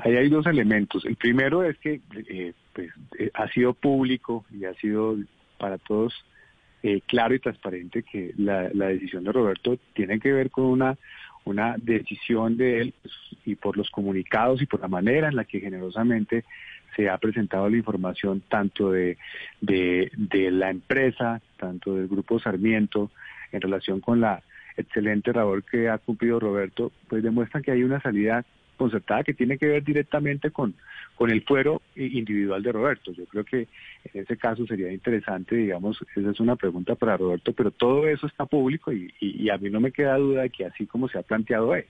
Ahí 0.03 0.15
hay 0.15 0.29
dos 0.29 0.45
elementos. 0.45 1.05
El 1.05 1.15
primero 1.15 1.63
es 1.63 1.77
que 1.77 2.01
eh, 2.29 2.53
pues, 2.73 2.89
eh, 3.17 3.31
ha 3.33 3.47
sido 3.49 3.73
público 3.73 4.45
y 4.51 4.65
ha 4.65 4.73
sido 4.75 5.17
para 5.57 5.77
todos 5.77 6.13
claro 7.07 7.35
y 7.35 7.39
transparente 7.39 8.03
que 8.03 8.33
la, 8.37 8.69
la 8.73 8.87
decisión 8.87 9.25
de 9.25 9.33
Roberto 9.33 9.77
tiene 9.93 10.17
que 10.17 10.31
ver 10.31 10.49
con 10.49 10.63
una 10.63 10.97
una 11.45 11.75
decisión 11.77 12.57
de 12.57 12.81
él 12.81 12.93
pues, 13.01 13.13
y 13.45 13.55
por 13.55 13.77
los 13.77 13.89
comunicados 13.89 14.61
y 14.61 14.65
por 14.65 14.79
la 14.79 14.87
manera 14.87 15.29
en 15.29 15.35
la 15.35 15.45
que 15.45 15.59
generosamente 15.59 16.45
se 16.95 17.09
ha 17.09 17.17
presentado 17.17 17.69
la 17.69 17.77
información 17.77 18.41
tanto 18.47 18.91
de, 18.91 19.17
de, 19.61 20.51
la 20.51 20.69
empresa, 20.69 21.41
tanto 21.57 21.95
del 21.95 22.07
grupo 22.07 22.39
Sarmiento, 22.39 23.11
en 23.51 23.61
relación 23.61 23.99
con 23.99 24.21
la 24.21 24.41
excelente 24.75 25.33
labor 25.33 25.63
que 25.63 25.89
ha 25.89 25.97
cumplido 25.97 26.39
Roberto, 26.39 26.91
pues 27.07 27.23
demuestran 27.23 27.63
que 27.63 27.71
hay 27.71 27.83
una 27.83 28.01
salida 28.01 28.45
concertada 28.79 29.25
que 29.25 29.33
tiene 29.33 29.57
que 29.57 29.67
ver 29.67 29.83
directamente 29.83 30.51
con, 30.51 30.73
con 31.15 31.29
el 31.29 31.43
fuero 31.43 31.81
individual 31.97 32.63
de 32.63 32.71
Roberto. 32.71 33.11
Yo 33.11 33.25
creo 33.25 33.43
que 33.43 33.67
en 34.13 34.23
ese 34.23 34.37
caso 34.37 34.65
sería 34.65 34.91
interesante, 34.91 35.53
digamos, 35.53 36.01
esa 36.15 36.31
es 36.31 36.39
una 36.39 36.55
pregunta 36.55 36.95
para 36.95 37.17
Roberto, 37.17 37.51
pero 37.51 37.71
todo 37.71 38.07
eso 38.07 38.25
está 38.25 38.45
público 38.45 38.93
y, 38.93 39.49
a 39.49 39.57
mí 39.57 39.69
no 39.69 39.81
me 39.81 39.91
queda 39.91 40.15
duda 40.17 40.43
de 40.43 40.49
que 40.49 40.65
así 40.65 40.87
como 40.87 41.09
se 41.09 41.17
ha 41.17 41.23
planteado 41.23 41.75
es. 41.75 41.85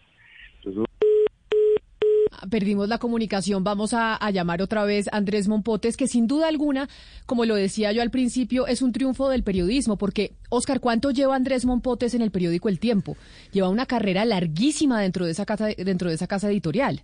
Perdimos 2.49 2.87
la 2.89 2.97
comunicación. 2.97 3.63
Vamos 3.63 3.93
a, 3.93 4.19
llamar 4.31 4.61
otra 4.61 4.83
vez 4.85 5.07
a 5.07 5.17
Andrés 5.17 5.47
Mompotes, 5.47 5.97
que 5.97 6.07
sin 6.07 6.27
duda 6.27 6.47
alguna, 6.47 6.89
como 7.25 7.45
lo 7.45 7.55
decía 7.55 7.91
yo 7.91 8.01
al 8.01 8.11
principio, 8.11 8.67
es 8.67 8.81
un 8.81 8.91
triunfo 8.91 9.29
del 9.29 9.43
periodismo, 9.43 9.97
porque, 9.97 10.33
Oscar, 10.49 10.79
¿cuánto 10.79 11.11
lleva 11.11 11.35
Andrés 11.35 11.65
Mompotes 11.65 12.13
en 12.13 12.21
el 12.21 12.31
periódico 12.31 12.69
El 12.69 12.79
Tiempo? 12.79 13.17
Lleva 13.51 13.69
una 13.69 13.85
carrera 13.85 14.25
larguísima 14.25 15.01
dentro 15.01 15.25
de 15.25 15.31
esa 15.31 15.45
casa, 15.45 15.67
dentro 15.77 16.09
de 16.09 16.15
esa 16.15 16.27
casa 16.27 16.49
editorial. 16.49 17.03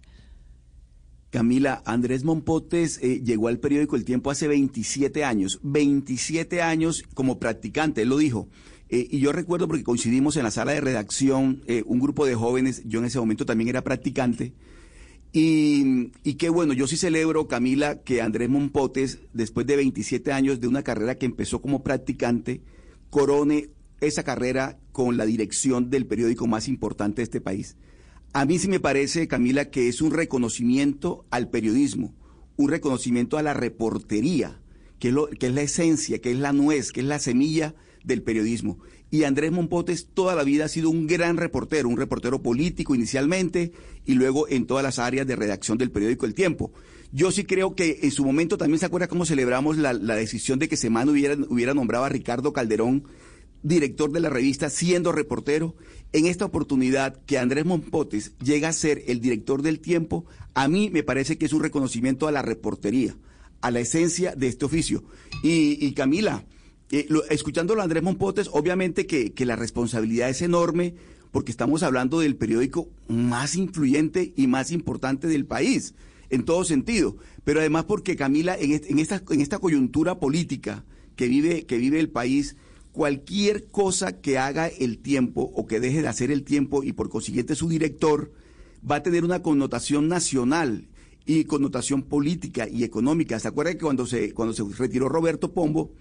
Camila, 1.35 1.81
Andrés 1.85 2.23
Mompotes 2.23 2.97
eh, 3.01 3.21
llegó 3.21 3.49
al 3.49 3.59
periódico 3.59 3.97
El 3.97 4.05
Tiempo 4.05 4.31
hace 4.31 4.47
27 4.47 5.25
años, 5.25 5.59
27 5.63 6.61
años 6.61 7.03
como 7.13 7.39
practicante, 7.39 8.03
él 8.03 8.09
lo 8.09 8.17
dijo. 8.17 8.47
Eh, 8.87 9.07
y 9.11 9.19
yo 9.19 9.33
recuerdo 9.33 9.67
porque 9.67 9.83
coincidimos 9.83 10.37
en 10.37 10.43
la 10.43 10.51
sala 10.51 10.71
de 10.71 10.79
redacción, 10.79 11.61
eh, 11.67 11.83
un 11.87 11.99
grupo 11.99 12.25
de 12.25 12.35
jóvenes, 12.35 12.83
yo 12.85 12.99
en 12.99 13.05
ese 13.05 13.19
momento 13.19 13.45
también 13.45 13.67
era 13.67 13.83
practicante. 13.83 14.53
Y, 15.37 16.35
qué 16.35 16.47
bueno, 16.47 16.71
yo 16.71 16.87
sí 16.87 16.95
celebro, 16.95 17.49
Camila, 17.49 18.01
que 18.03 18.21
Andrés 18.21 18.47
Mompotes, 18.47 19.19
después 19.33 19.67
de 19.67 19.75
27 19.75 20.31
años 20.31 20.61
de 20.61 20.69
una 20.69 20.81
carrera 20.81 21.15
que 21.15 21.25
empezó 21.25 21.61
como 21.61 21.83
practicante, 21.83 22.61
corone 23.09 23.67
esa 23.99 24.23
carrera 24.23 24.79
con 24.93 25.17
la 25.17 25.25
dirección 25.25 25.89
del 25.89 26.05
periódico 26.05 26.47
más 26.47 26.69
importante 26.69 27.17
de 27.17 27.23
este 27.23 27.41
país. 27.41 27.75
A 28.31 28.45
mí 28.45 28.59
sí 28.59 28.69
me 28.69 28.79
parece, 28.79 29.27
Camila, 29.27 29.65
que 29.65 29.89
es 29.89 30.01
un 30.01 30.11
reconocimiento 30.11 31.25
al 31.31 31.49
periodismo, 31.49 32.15
un 32.55 32.69
reconocimiento 32.69 33.37
a 33.37 33.43
la 33.43 33.53
reportería, 33.53 34.61
que 34.99 35.09
es, 35.09 35.13
lo, 35.13 35.27
que 35.27 35.47
es 35.47 35.53
la 35.53 35.63
esencia, 35.63 36.19
que 36.19 36.31
es 36.31 36.37
la 36.37 36.53
nuez, 36.53 36.93
que 36.93 37.01
es 37.01 37.07
la 37.07 37.19
semilla 37.19 37.75
del 38.05 38.23
periodismo. 38.23 38.79
Y 39.11 39.23
Andrés 39.23 39.51
Mompotes 39.51 40.07
toda 40.13 40.35
la 40.35 40.43
vida 40.43 40.65
ha 40.65 40.69
sido 40.69 40.89
un 40.89 41.07
gran 41.07 41.37
reportero, 41.37 41.87
un 41.89 41.97
reportero 41.97 42.41
político 42.41 42.95
inicialmente 42.95 43.71
y 44.05 44.13
luego 44.13 44.47
en 44.49 44.65
todas 44.65 44.83
las 44.83 44.99
áreas 44.99 45.27
de 45.27 45.35
redacción 45.35 45.77
del 45.77 45.91
periódico 45.91 46.25
El 46.25 46.33
Tiempo. 46.33 46.73
Yo 47.11 47.31
sí 47.31 47.45
creo 47.45 47.75
que 47.75 47.99
en 48.01 48.11
su 48.11 48.25
momento 48.25 48.57
también 48.57 48.79
se 48.79 48.87
acuerda 48.87 49.07
cómo 49.07 49.25
celebramos 49.25 49.77
la, 49.77 49.93
decisión 49.93 50.59
de 50.59 50.67
que 50.67 50.75
Semana 50.75 51.11
hubiera, 51.11 51.35
hubiera 51.49 51.73
nombrado 51.73 52.03
a 52.03 52.09
Ricardo 52.09 52.51
Calderón 52.51 53.05
director 53.65 54.11
de 54.11 54.19
la 54.19 54.29
revista, 54.29 54.69
siendo 54.69 55.11
reportero. 55.11 55.75
En 56.13 56.27
esta 56.27 56.45
oportunidad 56.45 57.19
que 57.25 57.39
Andrés 57.39 57.65
Mompotes 57.65 58.37
llega 58.37 58.69
a 58.69 58.73
ser 58.73 59.03
el 59.07 59.19
director 59.19 59.63
del 59.63 59.79
tiempo, 59.79 60.25
a 60.53 60.67
mí 60.67 60.91
me 60.91 61.01
parece 61.01 61.37
que 61.37 61.45
es 61.45 61.53
un 61.53 61.63
reconocimiento 61.63 62.27
a 62.27 62.31
la 62.31 62.43
reportería, 62.43 63.17
a 63.61 63.71
la 63.71 63.79
esencia 63.79 64.35
de 64.35 64.47
este 64.47 64.65
oficio. 64.65 65.03
Y 65.41 65.91
Camila, 65.93 66.45
eh, 66.91 67.05
lo, 67.09 67.23
escuchándolo 67.25 67.81
a 67.81 67.83
Andrés 67.83 68.03
Mompotes, 68.03 68.49
obviamente 68.51 69.07
que, 69.07 69.33
la 69.45 69.55
responsabilidad 69.55 70.29
es 70.29 70.41
enorme 70.41 70.95
porque 71.31 71.51
estamos 71.51 71.83
hablando 71.83 72.19
del 72.19 72.35
periódico 72.35 72.87
más 73.07 73.55
influyente 73.55 74.33
y 74.35 74.47
más 74.47 74.71
importante 74.71 75.27
del 75.27 75.45
país, 75.45 75.93
en 76.29 76.45
todo 76.45 76.63
sentido. 76.63 77.17
Pero 77.43 77.59
además 77.59 77.85
porque 77.85 78.15
Camila, 78.15 78.55
en, 78.57 78.81
en, 78.85 78.99
esta, 78.99 79.21
en 79.29 79.41
esta 79.41 79.59
coyuntura 79.59 80.19
política 80.19 80.85
que 81.15 81.27
vive, 81.27 81.65
que 81.65 81.77
vive 81.77 81.99
el 81.99 82.09
país, 82.09 82.55
cualquier 82.91 83.67
cosa 83.67 84.21
que 84.21 84.37
haga 84.37 84.67
el 84.67 84.99
tiempo 84.99 85.51
o 85.53 85.67
que 85.67 85.81
deje 85.81 86.01
de 86.01 86.07
hacer 86.07 86.31
el 86.31 86.43
tiempo 86.43 86.81
y 86.81 86.93
por 86.93 87.09
consiguiente 87.09 87.55
su 87.55 87.67
director 87.67 88.31
va 88.89 88.97
a 88.97 89.03
tener 89.03 89.25
una 89.25 89.41
connotación 89.41 90.07
nacional 90.07 90.87
y 91.25 91.43
connotación 91.45 92.03
política 92.03 92.69
y 92.69 92.83
económica. 92.83 93.39
¿Se 93.39 93.47
acuerda 93.47 93.73
que 93.73 93.79
cuando 93.79 94.05
se, 94.05 94.33
cuando 94.33 94.53
se 94.53 94.63
retiró 94.77 95.09
Roberto 95.09 95.51
Pombo, 95.51 95.91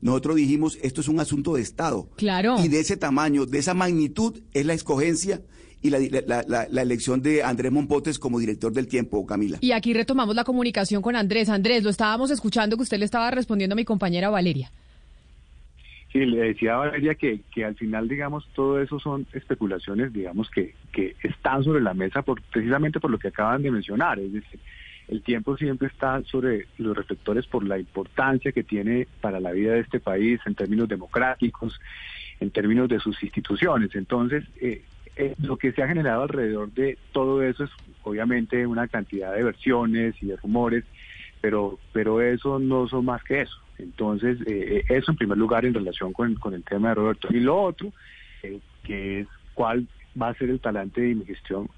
nosotros 0.00 0.36
dijimos 0.36 0.78
esto 0.82 1.00
es 1.00 1.08
un 1.08 1.20
asunto 1.20 1.54
de 1.54 1.62
Estado? 1.62 2.08
Claro. 2.16 2.56
Y 2.62 2.68
de 2.68 2.80
ese 2.80 2.96
tamaño, 2.96 3.46
de 3.46 3.58
esa 3.58 3.74
magnitud, 3.74 4.40
es 4.52 4.66
la 4.66 4.74
escogencia 4.74 5.40
y 5.82 5.90
la, 5.90 5.98
la, 6.26 6.44
la, 6.46 6.66
la, 6.68 6.82
elección 6.82 7.22
de 7.22 7.42
Andrés 7.42 7.70
Mompotes 7.70 8.18
como 8.18 8.38
director 8.38 8.72
del 8.72 8.88
tiempo, 8.88 9.24
Camila. 9.26 9.58
Y 9.60 9.72
aquí 9.72 9.94
retomamos 9.94 10.34
la 10.34 10.44
comunicación 10.44 11.02
con 11.02 11.14
Andrés. 11.14 11.48
Andrés, 11.48 11.84
lo 11.84 11.90
estábamos 11.90 12.30
escuchando 12.30 12.76
que 12.76 12.82
usted 12.82 12.98
le 12.98 13.04
estaba 13.04 13.30
respondiendo 13.30 13.74
a 13.74 13.76
mi 13.76 13.84
compañera 13.84 14.28
Valeria. 14.30 14.70
Sí, 16.12 16.24
le 16.24 16.38
decía 16.38 16.74
a 16.74 16.78
Valeria 16.78 17.14
que, 17.14 17.40
que 17.54 17.64
al 17.64 17.76
final, 17.76 18.08
digamos, 18.08 18.48
todo 18.54 18.80
eso 18.80 18.98
son 18.98 19.26
especulaciones, 19.32 20.12
digamos, 20.12 20.50
que, 20.50 20.74
que 20.90 21.14
están 21.22 21.62
sobre 21.62 21.82
la 21.82 21.94
mesa 21.94 22.22
por, 22.22 22.42
precisamente 22.42 22.98
por 22.98 23.10
lo 23.10 23.18
que 23.18 23.28
acaban 23.28 23.62
de 23.62 23.70
mencionar. 23.70 24.18
Es 24.18 24.32
decir, 24.32 24.58
el 25.08 25.22
tiempo 25.22 25.56
siempre 25.56 25.88
está 25.88 26.22
sobre 26.24 26.66
los 26.78 26.96
reflectores 26.96 27.46
por 27.46 27.66
la 27.66 27.78
importancia 27.78 28.52
que 28.52 28.62
tiene 28.62 29.06
para 29.20 29.40
la 29.40 29.52
vida 29.52 29.72
de 29.72 29.80
este 29.80 30.00
país 30.00 30.40
en 30.46 30.54
términos 30.54 30.88
democráticos, 30.88 31.80
en 32.40 32.50
términos 32.50 32.88
de 32.88 33.00
sus 33.00 33.22
instituciones. 33.22 33.94
Entonces, 33.94 34.44
eh, 34.60 34.82
eh, 35.16 35.34
lo 35.42 35.56
que 35.56 35.72
se 35.72 35.82
ha 35.82 35.88
generado 35.88 36.22
alrededor 36.22 36.70
de 36.72 36.96
todo 37.12 37.42
eso 37.42 37.64
es 37.64 37.70
obviamente 38.02 38.66
una 38.66 38.86
cantidad 38.86 39.34
de 39.34 39.42
versiones 39.42 40.14
y 40.22 40.26
de 40.26 40.36
rumores, 40.36 40.84
pero, 41.40 41.78
pero 41.92 42.20
eso 42.20 42.58
no 42.58 42.86
son 42.86 43.06
más 43.06 43.24
que 43.24 43.42
eso. 43.42 43.58
Entonces, 43.78 44.38
eh, 44.46 44.84
eso 44.88 45.10
en 45.10 45.16
primer 45.16 45.38
lugar 45.38 45.64
en 45.64 45.74
relación 45.74 46.12
con, 46.12 46.34
con, 46.34 46.54
el 46.54 46.64
tema 46.64 46.90
de 46.90 46.94
Roberto. 46.96 47.28
Y 47.30 47.40
lo 47.40 47.60
otro, 47.60 47.92
eh, 48.42 48.60
que 48.84 49.20
es 49.20 49.28
cuál 49.54 49.88
va 50.20 50.28
a 50.28 50.34
ser 50.34 50.50
el 50.50 50.60
talante 50.60 51.00
de 51.00 51.14
mi 51.14 51.24
gestión, 51.24 51.68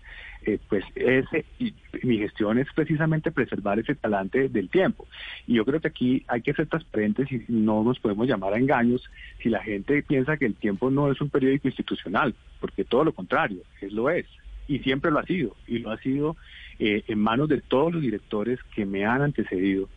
eh, 0.47 0.59
pues 0.69 0.85
ese, 0.95 1.45
y 1.59 1.75
mi 2.03 2.19
gestión 2.19 2.59
es 2.59 2.67
precisamente 2.75 3.31
preservar 3.31 3.79
ese 3.79 3.95
talante 3.95 4.49
del 4.49 4.69
tiempo. 4.69 5.07
Y 5.47 5.55
yo 5.55 5.65
creo 5.65 5.81
que 5.81 5.89
aquí 5.89 6.25
hay 6.29 6.43
que 6.43 6.55
ser 6.55 6.67
transparentes 6.67 7.31
y 7.31 7.45
no 7.49 7.83
nos 7.83 7.99
podemos 7.99 8.27
llamar 8.27 8.55
a 8.55 8.59
engaños 8.59 9.11
si 9.43 9.49
la 9.49 9.63
gente 9.63 10.03
piensa 10.03 10.37
que 10.37 10.47
el 10.47 10.55
tiempo 10.55 10.91
no 10.91 11.11
es 11.11 11.21
un 11.21 11.31
periódico 11.31 11.69
institucional, 11.69 12.35
porque 12.61 12.85
todo 12.85 13.05
lo 13.05 13.13
contrario, 13.13 13.63
es 13.81 13.93
lo 13.93 14.11
es. 14.11 14.27
Y 14.67 14.79
siempre 14.81 15.11
lo 15.11 15.19
ha 15.19 15.25
sido, 15.25 15.57
y 15.67 15.81
lo 15.81 15.91
ha 15.91 15.99
sido 15.99 16.37
eh, 16.79 17.03
en 17.09 17.19
manos 17.19 17.49
de 17.49 17.61
todos 17.61 17.93
los 17.93 18.03
directores 18.03 18.61
que 18.75 18.87
me 18.87 19.05
han 19.05 19.23
antecedido 19.23 19.89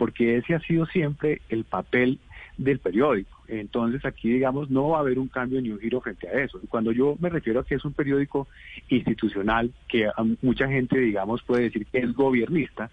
porque 0.00 0.38
ese 0.38 0.54
ha 0.54 0.60
sido 0.60 0.86
siempre 0.86 1.42
el 1.50 1.64
papel 1.64 2.18
del 2.60 2.78
periódico. 2.78 3.42
Entonces 3.48 4.04
aquí, 4.04 4.30
digamos, 4.30 4.70
no 4.70 4.90
va 4.90 4.98
a 4.98 5.00
haber 5.00 5.18
un 5.18 5.28
cambio 5.28 5.60
ni 5.62 5.70
un 5.70 5.80
giro 5.80 6.00
frente 6.00 6.28
a 6.28 6.44
eso. 6.44 6.60
Cuando 6.68 6.92
yo 6.92 7.16
me 7.18 7.30
refiero 7.30 7.60
a 7.60 7.64
que 7.64 7.74
es 7.74 7.84
un 7.84 7.94
periódico 7.94 8.48
institucional, 8.90 9.72
que 9.88 10.06
a 10.06 10.14
mucha 10.42 10.68
gente, 10.68 10.98
digamos, 10.98 11.42
puede 11.42 11.64
decir 11.64 11.86
que 11.86 11.98
es 11.98 12.12
gobernista, 12.12 12.90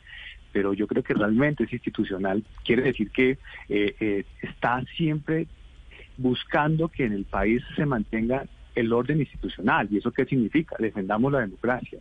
pero 0.53 0.73
yo 0.73 0.87
creo 0.87 1.03
que 1.03 1.13
realmente 1.13 1.65
es 1.65 1.73
institucional, 1.73 2.43
quiere 2.63 2.83
decir 2.83 3.11
que 3.11 3.31
eh, 3.67 3.95
eh, 3.99 4.23
está 4.41 4.81
siempre 4.95 5.47
buscando 6.17 6.87
que 6.87 7.03
en 7.03 7.11
el 7.11 7.25
país 7.25 7.61
se 7.75 7.85
mantenga 7.85 8.45
el 8.73 8.93
orden 8.93 9.19
institucional. 9.19 9.89
¿Y 9.91 9.97
eso 9.97 10.11
qué 10.11 10.25
significa? 10.25 10.77
Defendamos 10.79 11.31
la 11.31 11.41
democracia, 11.41 11.99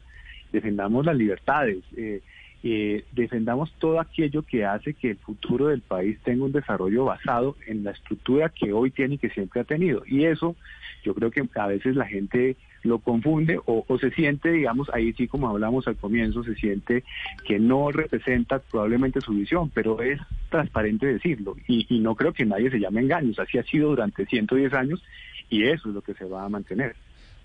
defendamos 0.52 1.04
las 1.04 1.16
libertades. 1.16 1.82
Eh, 1.96 2.22
eh, 2.68 3.04
defendamos 3.12 3.72
todo 3.78 4.00
aquello 4.00 4.42
que 4.42 4.64
hace 4.64 4.94
que 4.94 5.10
el 5.10 5.16
futuro 5.16 5.68
del 5.68 5.82
país 5.82 6.18
tenga 6.24 6.44
un 6.44 6.52
desarrollo 6.52 7.04
basado 7.04 7.56
en 7.66 7.84
la 7.84 7.92
estructura 7.92 8.48
que 8.48 8.72
hoy 8.72 8.90
tiene 8.90 9.14
y 9.14 9.18
que 9.18 9.30
siempre 9.30 9.60
ha 9.60 9.64
tenido. 9.64 10.02
Y 10.06 10.24
eso 10.24 10.56
yo 11.04 11.14
creo 11.14 11.30
que 11.30 11.46
a 11.54 11.66
veces 11.68 11.94
la 11.94 12.06
gente 12.06 12.56
lo 12.82 12.98
confunde 12.98 13.58
o, 13.66 13.84
o, 13.86 13.98
se 13.98 14.10
siente, 14.10 14.50
digamos, 14.50 14.88
ahí 14.92 15.12
sí 15.12 15.28
como 15.28 15.48
hablamos 15.48 15.86
al 15.86 15.96
comienzo, 15.96 16.42
se 16.42 16.54
siente 16.54 17.04
que 17.46 17.58
no 17.58 17.90
representa 17.92 18.58
probablemente 18.58 19.20
su 19.20 19.32
visión, 19.32 19.70
pero 19.70 20.02
es 20.02 20.20
transparente 20.50 21.06
decirlo 21.06 21.56
y, 21.68 21.86
y 21.88 22.00
no 22.00 22.14
creo 22.14 22.32
que 22.32 22.44
nadie 22.44 22.70
se 22.70 22.80
llame 22.80 23.00
engaños, 23.00 23.38
así 23.38 23.58
ha 23.58 23.62
sido 23.64 23.90
durante 23.90 24.26
110 24.26 24.72
años 24.72 25.02
y 25.50 25.64
eso 25.64 25.88
es 25.88 25.94
lo 25.94 26.02
que 26.02 26.14
se 26.14 26.24
va 26.24 26.44
a 26.44 26.48
mantener. 26.48 26.96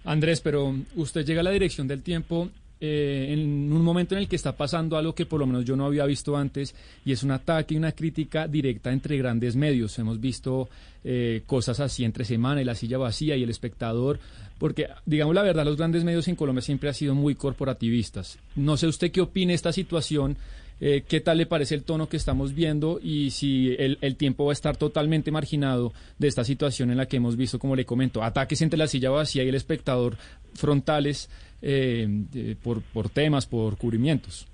Andrés, 0.04 0.42
pero 0.42 0.74
usted 0.96 1.26
llega 1.26 1.42
a 1.42 1.44
la 1.44 1.52
dirección 1.52 1.88
del 1.88 2.02
tiempo 2.02 2.50
eh, 2.84 3.28
en 3.30 3.72
un 3.72 3.84
momento 3.84 4.16
en 4.16 4.22
el 4.22 4.28
que 4.28 4.36
está 4.36 4.58
pasando 4.58 4.98
algo 4.98 5.14
que 5.14 5.28
por 5.28 5.40
lo 5.40 5.46
menos 5.46 5.64
yo 5.66 5.76
no 5.76 5.86
había 5.86 6.04
visto 6.08 6.36
antes 6.36 6.74
y 7.06 7.12
es 7.12 7.22
un 7.22 7.30
ataque 7.30 7.76
y 7.76 7.78
una 7.78 7.92
crítica 7.92 8.48
directa 8.48 8.92
entre 8.92 9.18
grandes 9.18 9.56
medios. 9.56 10.00
Hemos 10.00 10.20
visto 10.20 10.68
eh, 11.04 11.44
cosas 11.46 11.80
así 11.80 12.04
entre 12.04 12.26
semana 12.26 12.60
y 12.60 12.66
la 12.66 12.74
silla 12.74 12.98
vacía 12.98 13.38
y 13.38 13.44
el 13.44 13.52
espectador, 13.52 14.20
porque 14.58 14.88
digamos 15.06 15.36
la 15.36 15.44
verdad, 15.44 15.64
los 15.64 15.78
grandes 15.78 16.04
medios 16.04 16.28
en 16.28 16.36
Colombia 16.36 16.64
siempre 16.64 16.90
han 16.90 16.96
sido 16.96 17.14
muy 17.14 17.36
corporativistas. 17.36 18.40
No 18.56 18.76
sé 18.78 18.88
usted 18.88 19.12
qué 19.12 19.22
opine 19.22 19.54
esta 19.54 19.72
situación. 19.72 20.36
Eh, 20.84 21.04
¿Qué 21.08 21.22
tal 21.22 21.38
le 21.38 21.46
parece 21.46 21.76
el 21.76 21.84
tono 21.84 22.10
que 22.10 22.18
estamos 22.18 22.56
viendo 22.56 23.00
y 23.02 23.30
si 23.30 23.76
el, 23.78 24.00
el, 24.02 24.16
tiempo 24.16 24.46
va 24.46 24.52
a 24.52 24.54
estar 24.54 24.78
totalmente 24.78 25.32
marginado 25.32 25.94
de 26.18 26.28
esta 26.28 26.44
situación 26.44 26.90
en 26.90 26.98
la 26.98 27.06
que 27.06 27.18
hemos 27.18 27.38
visto, 27.38 27.60
como 27.60 27.76
le 27.76 27.86
comento, 27.86 28.24
ataques 28.24 28.64
entre 28.64 28.80
la 28.80 28.88
silla 28.88 29.12
vacía 29.12 29.44
y 29.44 29.50
el 29.50 29.54
espectador 29.54 30.18
frontales 30.56 31.30
eh, 31.62 32.56
por, 32.64 32.82
por 32.82 33.10
temas, 33.10 33.46
por 33.46 33.78
cubrimientos? 33.78 34.48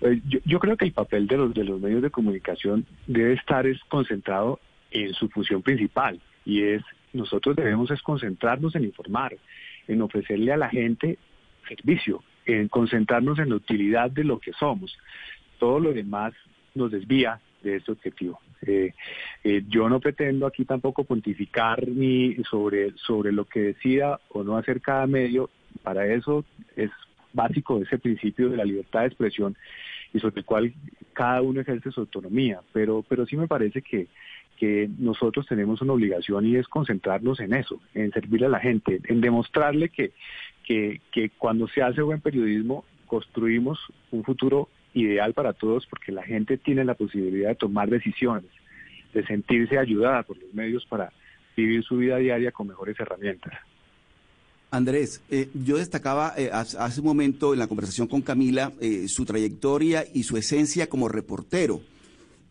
Eh, 0.00 0.22
yo, 0.26 0.38
yo, 0.46 0.58
creo 0.58 0.78
que 0.78 0.86
el 0.86 0.92
papel 0.92 1.26
de 1.26 1.36
los, 1.36 1.52
de 1.52 1.64
los 1.64 1.78
medios 1.78 2.00
de 2.00 2.10
comunicación 2.10 2.86
debe 3.06 3.34
estar 3.34 3.66
es 3.66 3.78
concentrado 3.90 4.58
en 4.90 5.12
su 5.12 5.28
función 5.28 5.60
principal 5.60 6.18
y 6.46 6.62
es 6.62 6.82
nosotros 7.12 7.56
debemos 7.56 7.90
es 7.90 8.00
concentrarnos 8.00 8.74
en 8.74 8.84
informar, 8.84 9.36
en 9.86 10.00
ofrecerle 10.00 10.52
a 10.52 10.56
la 10.56 10.70
gente 10.70 11.18
servicio, 11.68 12.22
en 12.46 12.68
concentrarnos 12.68 13.38
en 13.38 13.50
la 13.50 13.56
utilidad 13.56 14.10
de 14.10 14.24
lo 14.24 14.38
que 14.38 14.52
somos. 14.52 14.96
Todo 15.58 15.80
lo 15.80 15.92
demás 15.92 16.32
nos 16.74 16.90
desvía 16.90 17.40
de 17.62 17.76
este 17.76 17.92
objetivo. 17.92 18.40
Eh, 18.62 18.92
eh, 19.44 19.64
yo 19.68 19.88
no 19.88 20.00
pretendo 20.00 20.46
aquí 20.46 20.64
tampoco 20.64 21.04
pontificar 21.04 21.86
ni 21.86 22.36
sobre, 22.48 22.92
sobre 22.96 23.32
lo 23.32 23.44
que 23.44 23.60
decida 23.60 24.20
o 24.30 24.42
no 24.42 24.56
hacer 24.56 24.80
cada 24.80 25.06
medio. 25.06 25.50
Para 25.82 26.06
eso 26.06 26.44
es 26.76 26.90
básico 27.32 27.80
ese 27.82 27.98
principio 27.98 28.48
de 28.48 28.56
la 28.56 28.64
libertad 28.64 29.00
de 29.00 29.06
expresión 29.06 29.56
y 30.12 30.20
sobre 30.20 30.40
el 30.40 30.44
cual 30.44 30.72
cada 31.12 31.42
uno 31.42 31.60
ejerce 31.60 31.90
su 31.90 32.00
autonomía. 32.00 32.60
Pero, 32.72 33.04
pero 33.06 33.26
sí 33.26 33.36
me 33.36 33.48
parece 33.48 33.82
que, 33.82 34.06
que 34.56 34.88
nosotros 34.98 35.46
tenemos 35.46 35.82
una 35.82 35.92
obligación 35.92 36.46
y 36.46 36.56
es 36.56 36.66
concentrarnos 36.68 37.40
en 37.40 37.54
eso, 37.54 37.80
en 37.94 38.10
servirle 38.12 38.46
a 38.46 38.50
la 38.50 38.60
gente, 38.60 39.00
en 39.04 39.20
demostrarle 39.20 39.90
que, 39.90 40.12
que, 40.66 41.00
que 41.12 41.30
cuando 41.30 41.68
se 41.68 41.80
hace 41.80 42.02
buen 42.02 42.20
periodismo 42.20 42.84
construimos 43.06 43.78
un 44.10 44.24
futuro 44.24 44.68
ideal 44.92 45.32
para 45.32 45.52
todos 45.52 45.86
porque 45.86 46.12
la 46.12 46.22
gente 46.22 46.58
tiene 46.58 46.84
la 46.84 46.94
posibilidad 46.94 47.50
de 47.50 47.54
tomar 47.54 47.88
decisiones, 47.88 48.50
de 49.14 49.24
sentirse 49.26 49.78
ayudada 49.78 50.22
por 50.24 50.36
los 50.38 50.52
medios 50.52 50.84
para 50.86 51.12
vivir 51.56 51.82
su 51.84 51.96
vida 51.96 52.16
diaria 52.18 52.52
con 52.52 52.66
mejores 52.66 52.98
herramientas. 53.00 53.54
Andrés, 54.70 55.22
eh, 55.30 55.48
yo 55.54 55.78
destacaba 55.78 56.34
eh, 56.36 56.50
hace 56.52 57.00
un 57.00 57.06
momento 57.06 57.52
en 57.52 57.60
la 57.60 57.68
conversación 57.68 58.08
con 58.08 58.20
Camila 58.20 58.72
eh, 58.80 59.06
su 59.08 59.24
trayectoria 59.24 60.04
y 60.12 60.24
su 60.24 60.36
esencia 60.36 60.88
como 60.88 61.08
reportero. 61.08 61.80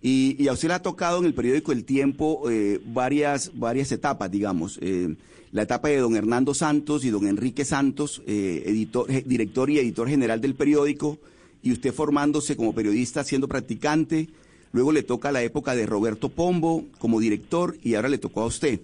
Y, 0.07 0.47
a 0.47 0.53
usted 0.53 0.67
le 0.67 0.75
ha 0.75 0.83
tocado 0.83 1.17
en 1.17 1.25
el 1.25 1.33
periódico 1.33 1.71
El 1.71 1.83
Tiempo 1.83 2.43
varias, 2.85 3.51
varias 3.55 3.91
etapas, 3.91 4.29
digamos. 4.29 4.79
la 5.51 5.63
etapa 5.63 5.87
de 5.87 5.97
don 5.97 6.15
Hernando 6.15 6.53
Santos 6.53 7.03
y 7.05 7.09
don 7.09 7.25
Enrique 7.25 7.65
Santos, 7.65 8.21
editor, 8.27 9.07
director 9.25 9.67
y 9.71 9.79
editor 9.79 10.07
general 10.07 10.41
del 10.41 10.53
periódico, 10.53 11.17
y 11.63 11.71
usted 11.71 11.91
formándose 11.91 12.55
como 12.55 12.75
periodista, 12.75 13.23
siendo 13.23 13.47
practicante. 13.47 14.29
Luego 14.71 14.91
le 14.91 15.01
toca 15.01 15.31
la 15.31 15.41
época 15.41 15.75
de 15.75 15.87
Roberto 15.87 16.29
Pombo 16.29 16.85
como 16.99 17.19
director 17.19 17.75
y 17.81 17.95
ahora 17.95 18.09
le 18.09 18.19
tocó 18.19 18.41
a 18.41 18.45
usted 18.45 18.81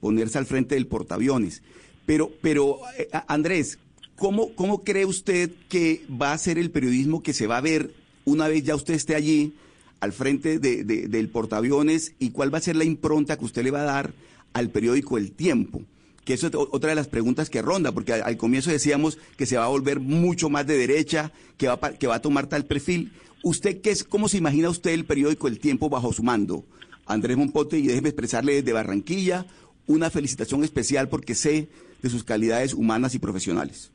ponerse 0.00 0.38
al 0.38 0.46
frente 0.46 0.76
del 0.76 0.86
portaaviones. 0.86 1.62
Pero, 2.06 2.30
pero 2.40 2.78
eh, 2.96 3.08
Andrés, 3.26 3.80
¿cómo, 4.14 4.54
¿cómo 4.54 4.84
cree 4.84 5.04
usted 5.04 5.50
que 5.68 6.04
va 6.10 6.32
a 6.32 6.38
ser 6.38 6.58
el 6.58 6.70
periodismo 6.70 7.24
que 7.24 7.32
se 7.32 7.48
va 7.48 7.56
a 7.56 7.62
ver 7.62 7.92
una 8.24 8.46
vez 8.46 8.62
ya 8.62 8.76
usted 8.76 8.94
esté 8.94 9.16
allí 9.16 9.54
al 10.00 10.12
frente 10.12 10.58
de, 10.58 10.84
del 10.84 11.28
portaaviones 11.28 12.14
y 12.18 12.30
cuál 12.30 12.52
va 12.52 12.58
a 12.58 12.62
ser 12.62 12.76
la 12.76 12.84
impronta 12.84 13.38
que 13.38 13.44
usted 13.44 13.62
le 13.62 13.70
va 13.70 13.82
a 13.82 13.84
dar 13.84 14.12
al 14.52 14.70
periódico 14.70 15.18
El 15.18 15.32
Tiempo? 15.32 15.82
Que 16.24 16.34
eso 16.34 16.48
es 16.48 16.54
otra 16.54 16.90
de 16.90 16.96
las 16.96 17.08
preguntas 17.08 17.50
que 17.50 17.62
ronda, 17.62 17.92
porque 17.92 18.12
al, 18.12 18.36
comienzo 18.36 18.70
decíamos 18.70 19.18
que 19.36 19.46
se 19.46 19.56
va 19.56 19.64
a 19.64 19.68
volver 19.68 20.00
mucho 20.00 20.50
más 20.50 20.66
de 20.66 20.76
derecha, 20.76 21.32
que 21.56 21.68
va, 21.68 21.78
que 21.78 22.06
va 22.06 22.16
a 22.16 22.22
tomar 22.22 22.46
tal 22.46 22.66
perfil. 22.66 23.12
¿Usted 23.42 23.80
qué 23.80 23.90
es, 23.90 24.04
cómo 24.04 24.28
se 24.28 24.36
imagina 24.36 24.68
usted 24.68 24.90
el 24.90 25.06
periódico 25.06 25.48
El 25.48 25.58
Tiempo 25.58 25.88
bajo 25.88 26.12
su 26.12 26.22
mando? 26.22 26.64
Andrés 27.06 27.36
Monpote, 27.36 27.78
y 27.78 27.86
déjeme 27.86 28.10
expresarle 28.10 28.54
desde 28.56 28.72
Barranquilla 28.72 29.46
una 29.86 30.10
felicitación 30.10 30.62
especial 30.62 31.08
porque 31.08 31.34
sé 31.34 31.68
de 32.02 32.10
sus 32.10 32.22
calidades 32.22 32.74
humanas 32.74 33.14
y 33.14 33.18
profesionales. 33.18 33.90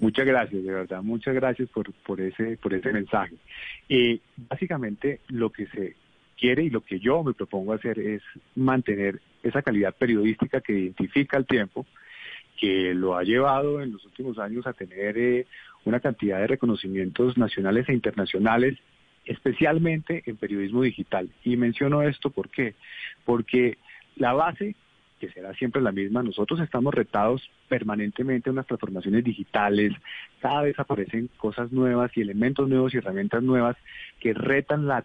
Muchas 0.00 0.26
gracias, 0.26 0.64
de 0.64 0.72
verdad, 0.72 1.02
muchas 1.02 1.34
gracias 1.34 1.68
por, 1.68 1.92
por, 1.92 2.20
ese, 2.22 2.56
por 2.56 2.72
ese 2.72 2.90
mensaje. 2.90 3.34
Eh, 3.88 4.18
básicamente 4.48 5.20
lo 5.28 5.50
que 5.50 5.66
se 5.66 5.94
quiere 6.38 6.64
y 6.64 6.70
lo 6.70 6.80
que 6.80 6.98
yo 6.98 7.22
me 7.22 7.34
propongo 7.34 7.74
hacer 7.74 7.98
es 7.98 8.22
mantener 8.56 9.20
esa 9.42 9.60
calidad 9.60 9.94
periodística 9.94 10.62
que 10.62 10.72
identifica 10.72 11.36
el 11.36 11.46
tiempo, 11.46 11.86
que 12.58 12.94
lo 12.94 13.14
ha 13.16 13.24
llevado 13.24 13.82
en 13.82 13.92
los 13.92 14.02
últimos 14.06 14.38
años 14.38 14.66
a 14.66 14.72
tener 14.72 15.18
eh, 15.18 15.46
una 15.84 16.00
cantidad 16.00 16.38
de 16.40 16.46
reconocimientos 16.46 17.36
nacionales 17.36 17.86
e 17.88 17.92
internacionales, 17.92 18.78
especialmente 19.26 20.22
en 20.24 20.36
periodismo 20.38 20.82
digital. 20.82 21.28
Y 21.44 21.58
menciono 21.58 22.02
esto 22.02 22.30
¿por 22.30 22.48
qué? 22.48 22.74
porque 23.26 23.76
la 24.16 24.32
base 24.32 24.76
que 25.20 25.30
será 25.30 25.54
siempre 25.54 25.82
la 25.82 25.92
misma. 25.92 26.22
Nosotros 26.22 26.58
estamos 26.60 26.92
retados 26.92 27.48
permanentemente 27.68 28.50
en 28.50 28.56
las 28.56 28.66
transformaciones 28.66 29.22
digitales, 29.22 29.92
cada 30.40 30.62
vez 30.62 30.78
aparecen 30.78 31.28
cosas 31.36 31.70
nuevas 31.70 32.10
y 32.16 32.22
elementos 32.22 32.68
nuevos 32.68 32.94
y 32.94 32.96
herramientas 32.96 33.42
nuevas 33.42 33.76
que 34.18 34.32
retan 34.34 34.86
la, 34.86 35.04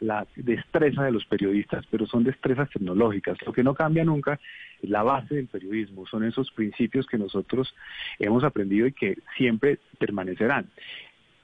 la, 0.00 0.26
destreza 0.34 1.04
de 1.04 1.12
los 1.12 1.26
periodistas, 1.26 1.84
pero 1.90 2.06
son 2.06 2.24
destrezas 2.24 2.70
tecnológicas. 2.70 3.38
Lo 3.46 3.52
que 3.52 3.62
no 3.62 3.74
cambia 3.74 4.04
nunca 4.04 4.40
es 4.82 4.90
la 4.90 5.02
base 5.02 5.36
del 5.36 5.46
periodismo, 5.46 6.06
son 6.06 6.24
esos 6.24 6.50
principios 6.50 7.06
que 7.06 7.18
nosotros 7.18 7.74
hemos 8.18 8.42
aprendido 8.42 8.86
y 8.86 8.92
que 8.92 9.18
siempre 9.36 9.78
permanecerán. 9.98 10.66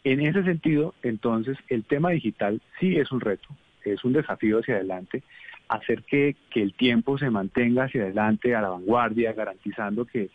En 0.05 0.21
ese 0.21 0.43
sentido, 0.43 0.95
entonces, 1.03 1.59
el 1.69 1.85
tema 1.85 2.11
digital 2.11 2.63
sí 2.81 2.97
es 2.97 3.13
un 3.13 3.21
reto, 3.21 3.49
es 3.85 4.03
un 4.05 4.15
desafío 4.15 4.59
hacia 4.59 4.77
adelante, 4.77 5.23
hacer 5.69 6.03
que, 6.05 6.35
el 6.55 6.75
tiempo 6.75 7.19
se 7.19 7.31
mantenga 7.31 7.85
hacia 7.85 8.03
adelante, 8.03 8.55
a 8.55 8.63
la 8.63 8.71
vanguardia, 8.71 9.33
garantizando 9.33 10.05
que, 10.05 10.31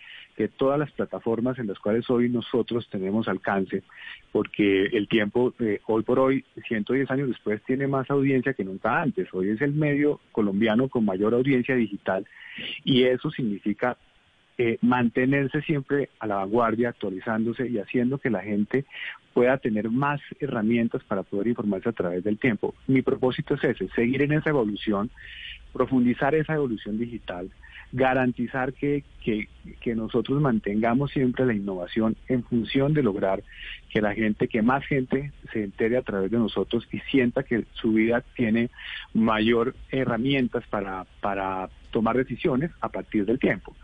todas 0.58 0.80
las 0.80 0.92
plataformas 0.92 1.60
en 1.60 1.68
las 1.68 1.78
cuales 1.78 2.10
hoy 2.10 2.28
nosotros 2.28 2.88
tenemos 2.90 3.28
alcance, 3.28 3.84
porque 4.32 4.86
el 4.88 5.08
tiempo 5.08 5.54
eh, 5.60 5.80
hoy 5.86 6.02
por 6.02 6.18
hoy, 6.18 6.44
110 6.68 7.12
años 7.12 7.28
después, 7.28 7.62
tiene 7.64 7.86
más 7.86 8.10
audiencia 8.10 8.54
que 8.54 8.64
nunca 8.64 9.00
antes. 9.00 9.28
Hoy 9.32 9.50
es 9.50 9.62
el 9.62 9.74
medio 9.74 10.20
colombiano 10.32 10.90
con 10.90 11.06
mayor 11.06 11.36
audiencia 11.36 11.76
digital 11.76 12.26
y 12.84 13.04
eso 13.04 13.30
significa 13.30 13.96
eh, 14.58 14.78
mantenerse 14.82 15.62
siempre 15.62 16.10
a 16.20 16.28
la 16.28 16.36
vanguardia, 16.36 16.90
actualizándose 16.90 17.68
y 17.68 17.80
haciendo 17.80 18.20
que 18.20 18.30
la 18.30 18.42
gente 18.42 18.86
pueda 19.34 19.58
tener 19.58 19.90
más 19.90 20.22
herramientas 20.40 21.04
para 21.04 21.24
poder 21.24 21.48
informarse 21.48 21.90
a 21.90 21.94
través 21.94 22.24
del 22.24 22.38
tiempo. 22.38 22.76
Mi 22.88 23.02
propósito 23.02 23.56
es 23.56 23.64
ese, 23.64 23.88
seguir 23.90 24.22
en 24.22 24.34
esa 24.34 24.52
evolución, 24.52 25.10
profundizar 25.72 26.36
esa 26.36 26.54
evolución 26.54 27.00
digital, 27.00 27.50
garantizar 27.92 28.74
que, 28.74 29.04
que, 29.24 29.48
que, 29.82 29.96
nosotros 29.96 30.40
mantengamos 30.40 31.12
siempre 31.12 31.46
la 31.46 31.54
innovación 31.54 32.16
en 32.28 32.44
función 32.44 32.94
de 32.94 33.04
lograr 33.04 33.44
que 33.90 34.02
la 34.02 34.14
gente, 34.14 34.48
que 34.48 34.62
más 34.62 34.86
gente 34.86 35.32
se 35.52 35.64
entere 35.64 35.98
a 35.98 36.04
través 36.04 36.30
de 36.30 36.38
nosotros 36.38 36.88
y 36.92 37.00
sienta 37.12 37.44
que 37.44 37.66
su 37.74 37.94
vida 37.94 38.24
tiene 38.36 38.70
mayor 39.14 39.76
herramientas 39.92 40.64
para, 40.68 41.06
para 41.22 41.70
tomar 41.92 42.18
decisiones 42.18 42.72
a 42.82 42.90
partir 42.90 43.26
del 43.26 43.40
tiempo 43.40 43.76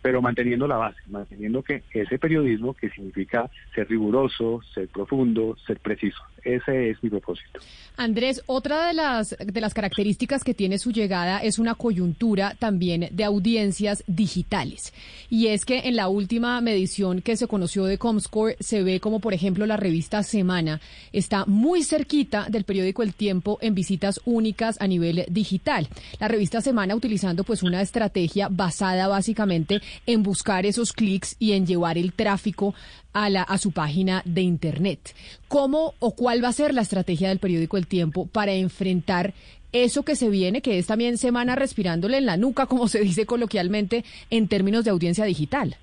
pero 0.00 0.22
manteniendo 0.22 0.66
la 0.66 0.76
base, 0.76 0.98
manteniendo 1.06 1.62
que 1.62 1.84
ese 1.92 2.18
periodismo 2.18 2.74
que 2.74 2.90
significa 2.90 3.50
ser 3.74 3.88
riguroso, 3.88 4.60
ser 4.74 4.88
profundo, 4.88 5.56
ser 5.66 5.80
preciso. 5.80 6.22
Ese 6.48 6.90
es 6.90 7.02
mi 7.02 7.10
propósito. 7.10 7.60
Andrés, 7.98 8.42
otra 8.46 8.86
de 8.86 8.94
las, 8.94 9.36
de 9.38 9.60
las 9.60 9.74
características 9.74 10.44
que 10.44 10.54
tiene 10.54 10.78
su 10.78 10.92
llegada 10.92 11.40
es 11.40 11.58
una 11.58 11.74
coyuntura 11.74 12.56
también 12.58 13.08
de 13.10 13.24
audiencias 13.24 14.02
digitales. 14.06 14.94
Y 15.28 15.48
es 15.48 15.66
que 15.66 15.80
en 15.80 15.96
la 15.96 16.08
última 16.08 16.58
medición 16.62 17.20
que 17.20 17.36
se 17.36 17.48
conoció 17.48 17.84
de 17.84 17.98
Comscore 17.98 18.56
se 18.60 18.82
ve 18.82 18.98
como, 18.98 19.20
por 19.20 19.34
ejemplo, 19.34 19.66
la 19.66 19.76
revista 19.76 20.22
Semana 20.22 20.80
está 21.12 21.44
muy 21.44 21.82
cerquita 21.82 22.46
del 22.48 22.64
periódico 22.64 23.02
El 23.02 23.12
Tiempo 23.12 23.58
en 23.60 23.74
visitas 23.74 24.18
únicas 24.24 24.80
a 24.80 24.86
nivel 24.86 25.26
digital. 25.28 25.88
La 26.18 26.28
revista 26.28 26.62
Semana 26.62 26.94
utilizando 26.94 27.44
pues 27.44 27.62
una 27.62 27.82
estrategia 27.82 28.48
basada 28.48 29.06
básicamente 29.08 29.82
en 30.06 30.22
buscar 30.22 30.64
esos 30.64 30.92
clics 30.92 31.36
y 31.38 31.52
en 31.52 31.66
llevar 31.66 31.98
el 31.98 32.14
tráfico 32.14 32.74
a, 33.12 33.30
la, 33.30 33.42
a 33.42 33.58
su 33.58 33.72
página 33.72 34.22
de 34.24 34.42
Internet. 34.42 35.14
¿Cómo 35.48 35.94
o 35.98 36.14
cuál 36.14 36.42
va 36.42 36.48
a 36.48 36.52
ser 36.52 36.74
la 36.74 36.82
estrategia 36.82 37.28
del 37.28 37.38
periódico 37.38 37.76
El 37.76 37.86
Tiempo 37.86 38.26
para 38.26 38.52
enfrentar 38.52 39.34
eso 39.72 40.04
que 40.04 40.16
se 40.16 40.30
viene, 40.30 40.62
que 40.62 40.78
es 40.78 40.86
también 40.86 41.18
semana 41.18 41.54
respirándole 41.54 42.18
en 42.18 42.26
la 42.26 42.36
nuca, 42.36 42.66
como 42.66 42.88
se 42.88 43.00
dice 43.00 43.26
coloquialmente, 43.26 44.04
en 44.30 44.48
términos 44.48 44.84
de 44.84 44.90
audiencia 44.90 45.24
digital? 45.24 45.76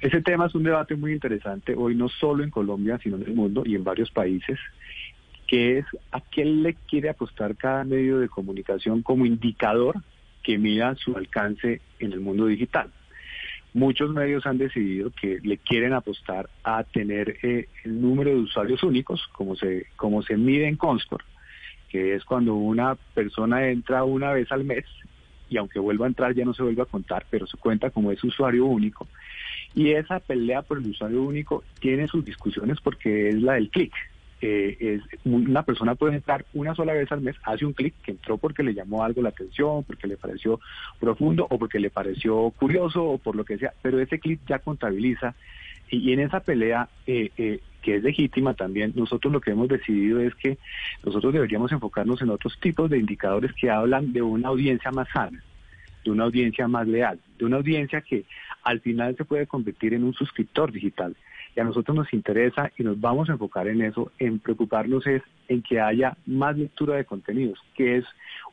Ese 0.00 0.20
tema 0.22 0.46
es 0.46 0.54
un 0.54 0.62
debate 0.62 0.94
muy 0.94 1.12
interesante 1.12 1.74
hoy 1.74 1.94
no 1.94 2.08
solo 2.08 2.44
en 2.44 2.50
Colombia, 2.50 2.98
sino 3.02 3.16
en 3.16 3.22
el 3.22 3.34
mundo 3.34 3.62
y 3.64 3.74
en 3.74 3.84
varios 3.84 4.10
países, 4.10 4.58
que 5.46 5.78
es 5.78 5.86
a 6.12 6.20
qué 6.20 6.44
le 6.44 6.74
quiere 6.74 7.08
apostar 7.08 7.56
cada 7.56 7.84
medio 7.84 8.18
de 8.18 8.28
comunicación 8.28 9.02
como 9.02 9.24
indicador 9.24 9.96
que 10.42 10.58
mida 10.58 10.94
su 10.96 11.16
alcance 11.16 11.80
en 11.98 12.12
el 12.12 12.20
mundo 12.20 12.46
digital. 12.46 12.90
Muchos 13.76 14.08
medios 14.08 14.46
han 14.46 14.56
decidido 14.56 15.10
que 15.10 15.38
le 15.42 15.58
quieren 15.58 15.92
apostar 15.92 16.48
a 16.64 16.82
tener 16.82 17.36
eh, 17.42 17.68
el 17.84 18.00
número 18.00 18.30
de 18.30 18.36
usuarios 18.36 18.82
únicos, 18.82 19.28
como 19.34 19.54
se, 19.54 19.88
como 19.96 20.22
se 20.22 20.38
mide 20.38 20.66
en 20.66 20.76
Comscore, 20.76 21.26
que 21.90 22.14
es 22.14 22.24
cuando 22.24 22.54
una 22.54 22.94
persona 22.94 23.68
entra 23.68 24.02
una 24.04 24.32
vez 24.32 24.50
al 24.50 24.64
mes 24.64 24.86
y 25.50 25.58
aunque 25.58 25.78
vuelva 25.78 26.06
a 26.06 26.08
entrar 26.08 26.34
ya 26.34 26.46
no 26.46 26.54
se 26.54 26.62
vuelve 26.62 26.80
a 26.80 26.86
contar, 26.86 27.26
pero 27.28 27.46
se 27.46 27.58
cuenta 27.58 27.90
como 27.90 28.10
es 28.10 28.24
usuario 28.24 28.64
único. 28.64 29.06
Y 29.74 29.90
esa 29.90 30.20
pelea 30.20 30.62
por 30.62 30.78
el 30.78 30.86
usuario 30.86 31.22
único 31.22 31.62
tiene 31.78 32.08
sus 32.08 32.24
discusiones 32.24 32.80
porque 32.80 33.28
es 33.28 33.42
la 33.42 33.56
del 33.56 33.68
clic. 33.68 33.92
Eh, 34.42 35.00
es 35.00 35.20
una 35.24 35.62
persona 35.62 35.94
puede 35.94 36.16
entrar 36.16 36.44
una 36.52 36.74
sola 36.74 36.92
vez 36.92 37.10
al 37.10 37.22
mes, 37.22 37.36
hace 37.44 37.64
un 37.64 37.72
clic 37.72 37.94
que 38.02 38.10
entró 38.10 38.36
porque 38.36 38.62
le 38.62 38.74
llamó 38.74 39.02
algo 39.02 39.22
la 39.22 39.30
atención, 39.30 39.82
porque 39.84 40.06
le 40.06 40.18
pareció 40.18 40.60
profundo 41.00 41.46
o 41.48 41.58
porque 41.58 41.80
le 41.80 41.88
pareció 41.88 42.50
curioso 42.50 43.02
o 43.02 43.18
por 43.18 43.34
lo 43.34 43.44
que 43.44 43.56
sea, 43.56 43.72
pero 43.80 43.98
ese 43.98 44.18
clic 44.18 44.40
ya 44.46 44.58
contabiliza 44.58 45.34
y, 45.90 46.12
en 46.12 46.20
esa 46.20 46.40
pelea 46.40 46.88
eh, 47.06 47.30
eh, 47.38 47.60
que 47.80 47.96
es 47.96 48.02
legítima 48.02 48.54
también, 48.54 48.92
nosotros 48.94 49.32
lo 49.32 49.40
que 49.40 49.52
hemos 49.52 49.68
decidido 49.68 50.20
es 50.20 50.34
que 50.34 50.58
nosotros 51.04 51.32
deberíamos 51.32 51.70
enfocarnos 51.72 52.20
en 52.20 52.30
otros 52.30 52.58
tipos 52.60 52.90
de 52.90 52.98
indicadores 52.98 53.52
que 53.52 53.70
hablan 53.70 54.12
de 54.12 54.22
una 54.22 54.48
audiencia 54.48 54.90
más 54.90 55.08
sana, 55.08 55.42
de 56.04 56.10
una 56.10 56.24
audiencia 56.24 56.68
más 56.68 56.86
leal, 56.86 57.20
de 57.38 57.44
una 57.44 57.56
audiencia 57.56 58.00
que 58.00 58.24
al 58.64 58.80
final 58.80 59.16
se 59.16 59.24
puede 59.24 59.46
convertir 59.46 59.94
en 59.94 60.02
un 60.02 60.12
suscriptor 60.12 60.72
digital. 60.72 61.14
Y 61.56 61.60
a 61.60 61.64
nosotros 61.64 61.96
nos 61.96 62.12
interesa 62.12 62.70
y 62.76 62.82
nos 62.82 63.00
vamos 63.00 63.30
a 63.30 63.32
enfocar 63.32 63.66
en 63.66 63.80
eso, 63.80 64.12
en 64.18 64.38
preocuparnos 64.38 65.06
es 65.06 65.22
en 65.48 65.62
que 65.62 65.80
haya 65.80 66.14
más 66.26 66.56
lectura 66.56 66.96
de 66.96 67.06
contenidos, 67.06 67.58
que 67.74 67.96
es, 67.96 68.04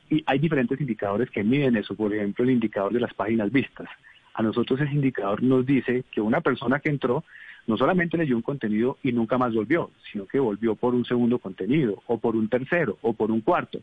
y 0.10 0.24
hay 0.26 0.40
diferentes 0.40 0.80
indicadores 0.80 1.30
que 1.30 1.44
miden 1.44 1.76
eso, 1.76 1.96
por 1.96 2.14
ejemplo 2.14 2.46
el 2.46 2.52
indicador 2.52 2.94
de 2.94 3.02
las 3.02 3.14
páginas 3.14 3.52
vistas. 3.52 3.90
A 4.34 4.42
nosotros 4.42 4.80
ese 4.80 4.94
indicador 4.94 5.44
nos 5.44 5.66
dice 5.66 6.06
que 6.12 6.22
una 6.22 6.40
persona 6.40 6.80
que 6.80 6.90
entró 6.90 7.26
no 7.68 7.78
solamente 7.78 8.18
leyó 8.18 8.38
un 8.38 8.42
contenido 8.42 8.98
y 9.04 9.12
nunca 9.12 9.38
más 9.38 9.54
volvió, 9.54 9.92
sino 10.12 10.26
que 10.26 10.40
volvió 10.40 10.76
por 10.76 10.96
un 10.96 11.06
segundo 11.06 11.40
contenido, 11.40 12.02
o 12.08 12.18
por 12.18 12.36
un 12.36 12.48
tercero, 12.48 12.98
o 13.02 13.14
por 13.14 13.32
un 13.32 13.42
cuarto. 13.42 13.80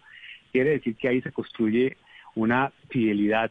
Quiere 0.51 0.71
decir 0.71 0.97
que 0.97 1.09
ahí 1.09 1.21
se 1.21 1.33
construye 1.33 1.97
una 2.35 2.73
fidelidad 2.89 3.51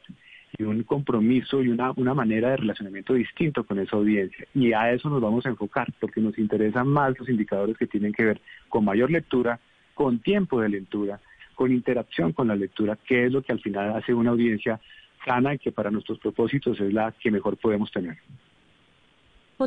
y 0.57 0.63
un 0.63 0.83
compromiso 0.83 1.61
y 1.61 1.69
una, 1.69 1.91
una 1.95 2.13
manera 2.13 2.49
de 2.49 2.57
relacionamiento 2.57 3.13
distinto 3.13 3.63
con 3.63 3.79
esa 3.79 3.95
audiencia. 3.95 4.45
Y 4.53 4.73
a 4.73 4.91
eso 4.91 5.09
nos 5.09 5.21
vamos 5.21 5.45
a 5.45 5.49
enfocar, 5.49 5.91
porque 5.99 6.21
nos 6.21 6.37
interesan 6.37 6.87
más 6.87 7.17
los 7.19 7.29
indicadores 7.29 7.77
que 7.77 7.87
tienen 7.87 8.13
que 8.13 8.25
ver 8.25 8.41
con 8.67 8.85
mayor 8.85 9.11
lectura, 9.11 9.59
con 9.93 10.19
tiempo 10.19 10.61
de 10.61 10.69
lectura, 10.69 11.19
con 11.55 11.71
interacción 11.71 12.31
con 12.31 12.47
la 12.47 12.55
lectura, 12.55 12.97
que 13.05 13.25
es 13.25 13.31
lo 13.31 13.41
que 13.41 13.51
al 13.51 13.59
final 13.59 13.95
hace 13.95 14.13
una 14.13 14.31
audiencia 14.31 14.79
sana 15.25 15.53
y 15.53 15.59
que 15.59 15.71
para 15.71 15.91
nuestros 15.91 16.19
propósitos 16.19 16.79
es 16.79 16.93
la 16.93 17.11
que 17.11 17.31
mejor 17.31 17.57
podemos 17.57 17.91
tener 17.91 18.17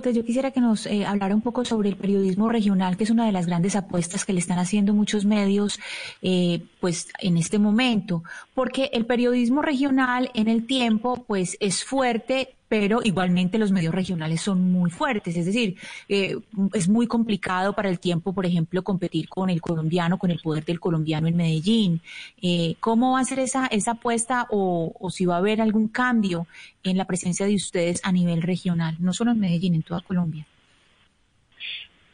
yo 0.00 0.24
quisiera 0.24 0.52
que 0.52 0.61
nos 0.61 0.87
eh, 0.87 1.05
hablara 1.05 1.35
un 1.35 1.42
poco 1.42 1.66
sobre 1.66 1.90
el 1.90 1.96
periodismo 1.96 2.48
regional, 2.48 2.96
que 2.96 3.05
es 3.05 3.11
una 3.11 3.26
de 3.26 3.33
las 3.33 3.46
grandes 3.46 3.76
apuestas 3.76 4.24
que 4.24 4.33
le 4.33 4.38
están 4.38 4.59
haciendo 4.59 4.94
muchos 4.94 5.26
medios, 5.26 5.78
eh, 6.22 6.62
pues 6.81 7.09
en 7.20 7.37
este 7.37 7.59
momento, 7.59 8.24
porque 8.55 8.88
el 8.94 9.05
periodismo 9.05 9.61
regional 9.61 10.31
en 10.33 10.48
el 10.48 10.66
tiempo, 10.66 11.24
pues 11.26 11.59
es 11.61 11.85
fuerte, 11.85 12.55
pero 12.72 13.02
igualmente 13.04 13.58
los 13.58 13.70
medios 13.70 13.94
regionales 13.94 14.40
son 14.40 14.72
muy 14.72 14.90
fuertes, 14.90 15.37
es 15.37 15.44
decir, 15.44 15.76
eh, 16.08 16.38
es 16.72 16.88
muy 16.88 17.06
complicado 17.06 17.74
para 17.74 17.90
el 17.90 18.00
tiempo, 18.00 18.32
por 18.32 18.46
ejemplo, 18.46 18.82
competir 18.82 19.28
con 19.28 19.50
el 19.50 19.61
colombiano, 19.61 20.16
con 20.16 20.30
el 20.30 20.38
poder 20.38 20.64
del 20.64 20.80
colombiano 20.80 21.28
en 21.28 21.37
Medellín. 21.37 22.00
Eh, 22.40 22.76
¿Cómo 22.80 23.12
va 23.12 23.20
a 23.20 23.24
ser 23.26 23.40
esa, 23.40 23.66
esa 23.66 23.90
apuesta 23.90 24.46
o, 24.48 24.90
o 24.98 25.11
si 25.11 25.26
va 25.26 25.35
a 25.35 25.38
haber 25.40 25.61
algún 25.61 25.88
cambio 25.88 26.46
en 26.82 26.96
la 26.96 27.04
presencia 27.04 27.44
de 27.44 27.56
ustedes 27.56 28.00
a 28.04 28.11
nivel 28.11 28.40
regional, 28.40 28.96
no 29.00 29.12
solo 29.12 29.32
en 29.32 29.40
Medellín, 29.40 29.74
en 29.74 29.82
toda 29.82 30.00
Colombia? 30.00 30.46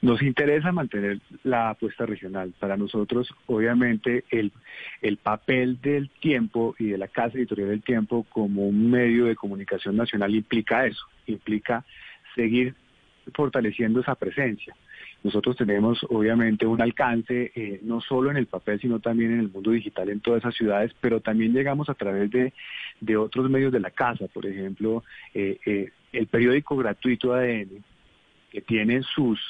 Nos 0.01 0.23
interesa 0.23 0.71
mantener 0.71 1.19
la 1.43 1.71
apuesta 1.71 2.07
regional. 2.07 2.55
Para 2.59 2.77
nosotros, 2.77 3.35
obviamente, 3.47 4.25
el, 4.31 4.53
el 5.03 5.17
papel 5.17 5.81
del 5.81 6.09
tiempo 6.21 6.77
y 6.79 6.87
de 6.87 6.99
la 6.99 7.09
Casa 7.09 7.37
Editorial 7.37 7.71
del 7.71 7.83
Tiempo 7.83 8.25
como 8.29 8.67
un 8.69 8.91
medio 8.91 9.25
de 9.25 9.35
comunicación 9.35 9.97
nacional 9.97 10.35
implica 10.35 10.87
eso, 10.87 11.05
implica 11.27 11.85
seguir 12.37 12.75
fortaleciendo 13.35 14.01
esa 14.01 14.15
presencia. 14.15 14.75
Nosotros 15.23 15.57
tenemos 15.57 15.99
obviamente 16.11 16.65
un 16.65 16.81
alcance 16.81 17.51
eh, 17.55 17.81
no 17.83 18.01
solo 18.01 18.31
en 18.31 18.37
el 18.37 18.47
papel, 18.47 18.81
sino 18.81 19.01
también 19.01 19.33
en 19.33 19.41
el 19.41 19.51
mundo 19.51 19.73
digital 19.73 20.09
en 20.11 20.21
todas 20.21 20.41
esas 20.41 20.55
ciudades, 20.55 20.95
pero 21.01 21.21
también 21.21 21.53
llegamos 21.53 21.89
a 21.89 21.95
través 21.95 22.31
de, 22.31 22.53
de 23.01 23.17
otros 23.17 23.51
medios 23.51 23.73
de 23.73 23.81
la 23.81 23.91
casa, 23.91 24.27
por 24.29 24.47
ejemplo, 24.47 25.03
eh, 25.35 25.59
eh, 25.67 25.91
el 26.13 26.29
periódico 26.29 26.77
gratuito 26.77 27.35
ADN, 27.35 27.83
que 28.51 28.61
tiene 28.61 29.03
sus 29.03 29.41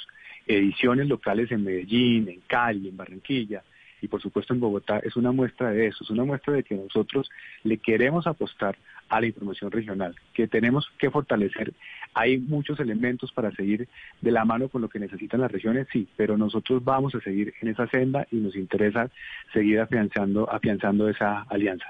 ediciones 0.48 1.06
locales 1.06 1.52
en 1.52 1.64
Medellín, 1.64 2.28
en 2.28 2.40
Cali, 2.46 2.88
en 2.88 2.96
Barranquilla 2.96 3.62
y 4.00 4.08
por 4.08 4.22
supuesto 4.22 4.54
en 4.54 4.60
Bogotá, 4.60 5.00
es 5.00 5.16
una 5.16 5.32
muestra 5.32 5.70
de 5.70 5.88
eso, 5.88 6.04
es 6.04 6.10
una 6.10 6.24
muestra 6.24 6.54
de 6.54 6.62
que 6.62 6.74
nosotros 6.74 7.28
le 7.64 7.78
queremos 7.78 8.26
apostar 8.26 8.76
a 9.08 9.20
la 9.20 9.26
información 9.26 9.70
regional, 9.70 10.14
que 10.34 10.46
tenemos 10.46 10.86
que 10.98 11.10
fortalecer. 11.10 11.72
Hay 12.14 12.38
muchos 12.38 12.78
elementos 12.78 13.32
para 13.32 13.50
seguir 13.52 13.88
de 14.20 14.30
la 14.30 14.44
mano 14.44 14.68
con 14.68 14.82
lo 14.82 14.88
que 14.88 14.98
necesitan 14.98 15.40
las 15.40 15.50
regiones, 15.50 15.88
sí, 15.92 16.06
pero 16.16 16.36
nosotros 16.36 16.84
vamos 16.84 17.14
a 17.14 17.20
seguir 17.20 17.54
en 17.60 17.68
esa 17.68 17.88
senda 17.88 18.26
y 18.30 18.36
nos 18.36 18.54
interesa 18.54 19.10
seguir 19.52 19.80
afianzando, 19.80 20.50
afianzando 20.50 21.08
esa 21.08 21.42
alianza. 21.42 21.86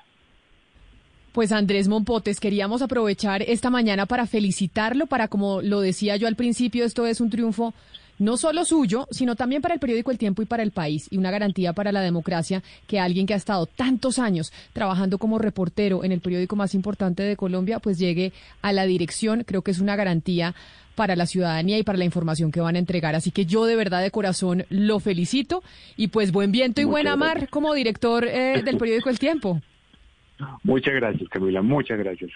Pues 1.33 1.53
Andrés 1.53 1.89
Mompotes, 1.89 2.41
queríamos 2.41 2.83
aprovechar 2.83 3.43
esta 3.43 3.69
mañana 3.69 4.07
para 4.07 4.27
felicitarlo, 4.27 5.07
para 5.07 5.29
como 5.29 5.61
lo 5.61 5.81
decía 5.81 6.17
yo 6.17 6.27
al 6.27 6.37
principio, 6.37 6.85
esto 6.85 7.07
es 7.07 7.21
un 7.21 7.31
triunfo 7.31 7.75
no 8.19 8.37
solo 8.37 8.65
suyo, 8.65 9.07
sino 9.11 9.37
también 9.37 9.63
para 9.63 9.75
el 9.75 9.81
periódico 9.81 10.11
El 10.11 10.19
Tiempo 10.19 10.43
y 10.43 10.47
para 10.47 10.63
el 10.63 10.71
país, 10.71 11.09
y 11.11 11.19
una 11.19 11.31
garantía 11.31 11.73
para 11.73 11.93
la 11.93 12.01
democracia 12.01 12.63
que 12.87 13.01
alguien 13.01 13.27
que 13.27 13.35
ha 13.35 13.37
estado 13.37 13.67
tantos 13.67 14.19
años 14.19 14.53
trabajando 14.73 15.19
como 15.19 15.39
reportero 15.39 16.05
en 16.05 16.13
el 16.13 16.21
periódico 16.21 16.57
más 16.57 16.75
importante 16.75 17.23
de 17.23 17.37
Colombia, 17.37 17.79
pues 17.79 17.99
llegue 17.99 18.33
a 18.63 18.73
la 18.73 18.87
dirección, 18.87 19.45
creo 19.45 19.63
que 19.63 19.71
es 19.71 19.81
una 19.81 19.97
garantía 19.97 20.55
para 20.95 21.15
la 21.15 21.27
ciudadanía 21.27 21.79
y 21.79 21.85
para 21.85 21.97
la 21.97 22.05
información 22.05 22.51
que 22.51 22.61
van 22.61 22.75
a 22.75 22.81
entregar. 22.81 23.15
Así 23.15 23.31
que 23.31 23.47
yo 23.47 23.67
de 23.67 23.77
verdad 23.77 24.03
de 24.03 24.11
corazón 24.11 24.65
lo 24.69 24.99
felicito 24.99 25.63
y 25.97 26.09
pues 26.09 26.33
buen 26.33 26.51
viento 26.51 26.81
y 26.81 26.85
buena 26.85 27.15
mar 27.15 27.49
como 27.51 27.73
director 27.73 28.25
eh, 28.25 28.63
del 28.65 28.79
periódico 28.79 29.09
El 29.09 29.19
Tiempo. 29.21 29.61
Muchas 30.65 30.95
gracias, 30.95 31.29
Camila, 31.29 31.63
muchas 31.63 31.99
gracias. 31.99 32.33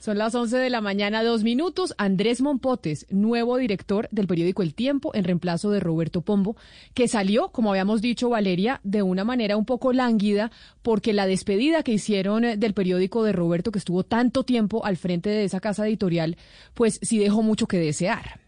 Son 0.00 0.18
las 0.18 0.34
11 0.34 0.56
de 0.56 0.70
la 0.70 0.80
mañana, 0.80 1.22
dos 1.22 1.42
minutos. 1.42 1.94
Andrés 1.98 2.40
Mompotes, 2.40 3.06
nuevo 3.10 3.56
director 3.56 4.08
del 4.10 4.26
periódico 4.26 4.62
El 4.62 4.74
Tiempo, 4.74 5.14
en 5.14 5.24
reemplazo 5.24 5.70
de 5.70 5.80
Roberto 5.80 6.22
Pombo, 6.22 6.56
que 6.94 7.08
salió, 7.08 7.48
como 7.48 7.70
habíamos 7.70 8.00
dicho, 8.00 8.28
Valeria, 8.28 8.80
de 8.84 9.02
una 9.02 9.24
manera 9.24 9.56
un 9.56 9.64
poco 9.64 9.92
lánguida, 9.92 10.50
porque 10.82 11.12
la 11.12 11.26
despedida 11.26 11.82
que 11.82 11.92
hicieron 11.92 12.44
eh, 12.44 12.56
del 12.56 12.74
periódico 12.74 13.22
de 13.24 13.32
Roberto, 13.32 13.72
que 13.72 13.78
estuvo 13.78 14.04
tanto 14.04 14.44
tiempo 14.44 14.84
al 14.84 14.96
frente 14.96 15.30
de 15.30 15.44
esa 15.44 15.60
casa 15.60 15.86
editorial, 15.86 16.36
pues 16.74 16.98
sí 17.02 17.18
dejó 17.18 17.42
mucho 17.42 17.66
que 17.66 17.78
desear. 17.78 18.47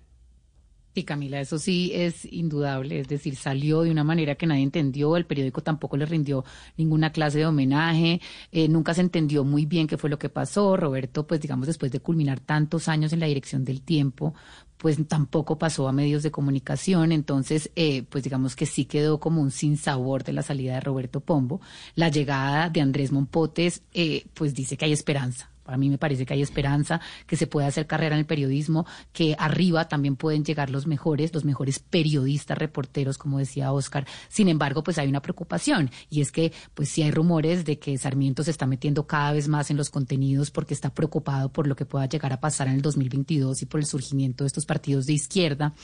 Sí, 0.93 1.05
Camila, 1.05 1.41
eso 1.41 1.57
sí 1.61 1.93
es 1.95 2.25
indudable, 2.25 2.99
es 2.99 3.07
decir, 3.07 3.37
salió 3.37 3.83
de 3.83 3.93
una 3.93 4.03
manera 4.03 4.35
que 4.35 4.47
nadie 4.47 4.65
entendió, 4.65 5.17
el 5.17 5.25
periódico 5.25 5.63
tampoco 5.63 5.97
le 5.97 6.05
rindió 6.05 6.45
ninguna 6.77 7.13
clase 7.13 7.39
de 7.39 7.47
homenaje, 7.47 8.21
eh, 8.51 8.67
nunca 8.67 8.93
se 8.93 9.03
entendió 9.03 9.45
muy 9.45 9.67
bien 9.67 9.87
qué 9.87 9.97
fue 9.97 10.11
lo 10.11 10.19
que 10.19 10.29
pasó, 10.29 10.77
Roberto, 10.77 11.29
pues 11.29 11.41
digamos, 11.41 11.69
después 11.69 11.93
de 11.93 12.01
culminar 12.01 12.41
tantos 12.41 12.89
años 12.89 13.13
en 13.13 13.21
la 13.21 13.27
dirección 13.27 13.65
del 13.65 13.83
tiempo, 13.83 14.35
pues 14.79 14.99
tampoco 15.07 15.59
pasó 15.59 15.87
a 15.87 15.93
medios 15.93 16.25
de 16.25 16.33
comunicación, 16.33 17.13
entonces, 17.13 17.71
eh, 17.77 18.03
pues 18.09 18.25
digamos 18.25 18.57
que 18.57 18.67
sí 18.67 18.85
quedó 18.85 19.21
como 19.21 19.43
un 19.43 19.53
sinsabor 19.53 20.25
de 20.25 20.33
la 20.33 20.43
salida 20.43 20.75
de 20.75 20.81
Roberto 20.81 21.21
Pombo. 21.21 21.61
La 21.95 22.09
llegada 22.09 22.69
de 22.69 22.81
Andrés 22.81 23.13
Mompotes, 23.13 23.83
eh, 23.93 24.25
pues 24.35 24.55
dice 24.55 24.77
que 24.77 24.87
hay 24.87 24.93
esperanza 24.93 25.50
a 25.65 25.77
mí 25.77 25.89
me 25.89 25.99
parece 25.99 26.27
que 26.27 26.35
hay 26.35 26.43
esperanza, 26.43 27.01
que 27.27 27.37
se 27.37 27.47
puede 27.47 27.67
hacer 27.67 27.87
carrera 27.87 28.15
en 28.15 28.21
el 28.21 28.27
periodismo, 28.27 28.87
que 29.13 29.37
arriba 29.39 29.89
también 29.89 30.17
pueden 30.17 30.45
llegar 30.45 30.71
los 30.71 30.87
mejores, 30.87 31.33
los 31.33 31.45
mejores 31.45 31.79
periodistas, 31.79 32.59
reporteros, 32.59 33.19
como 33.19 33.39
decía 33.39 33.73
Oscar. 33.73 34.07
Sin 34.29 34.49
embargo, 34.49 34.83
pues 34.83 34.99
hay 34.99 35.09
una 35.09 35.23
preocupación 35.23 35.91
y 36.09 36.21
es 36.21 36.33
que, 36.33 36.53
pues 36.75 36.89
sí 36.89 37.03
hay 37.03 37.11
rumores 37.11 37.65
de 37.65 37.79
que 37.79 37.97
Sarmiento 37.99 38.43
se 38.43 38.51
está 38.51 38.67
metiendo 38.67 39.07
cada 39.07 39.33
vez 39.33 39.49
más 39.49 39.71
en 39.71 39.77
los 39.77 39.91
contenidos 39.91 40.51
porque 40.51 40.75
está 40.75 40.93
preocupado 40.93 41.51
por 41.51 41.67
lo 41.67 41.77
que 41.77 41.87
pueda 41.87 42.07
llegar 42.07 42.33
a 42.33 42.41
pasar 42.41 42.69
en 42.69 42.75
el 42.75 42.83
2022 42.83 43.63
y 43.63 43.67
por 43.67 43.81
el 43.81 43.87
surgimiento 43.87 44.45
de 44.45 44.49
estos 44.49 44.67
partidos 44.67 45.07
de 45.07 45.13
izquierda 45.15 45.75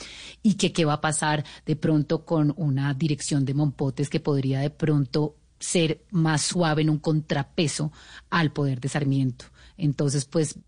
y 0.43 0.55
que 0.55 0.73
qué 0.73 0.85
va 0.85 0.95
a 0.95 1.01
pasar 1.01 1.45
de 1.65 1.77
pronto 1.77 2.25
con 2.25 2.53
una 2.57 2.95
dirección 2.95 3.45
de 3.45 3.55
Mompotes 3.55 4.09
que 4.09 4.21
podría 4.21 4.61
de 4.61 4.71
pronto 4.71 5.37
ser 5.59 6.05
más 6.11 6.43
suave 6.43 6.83
en 6.83 6.91
un 6.91 6.99
contrapeso 6.99 7.93
al 8.31 8.53
poder 8.53 8.81
de 8.81 8.89
Sarmiento. 8.89 9.47
Entonces, 9.77 10.25
pues 10.25 10.59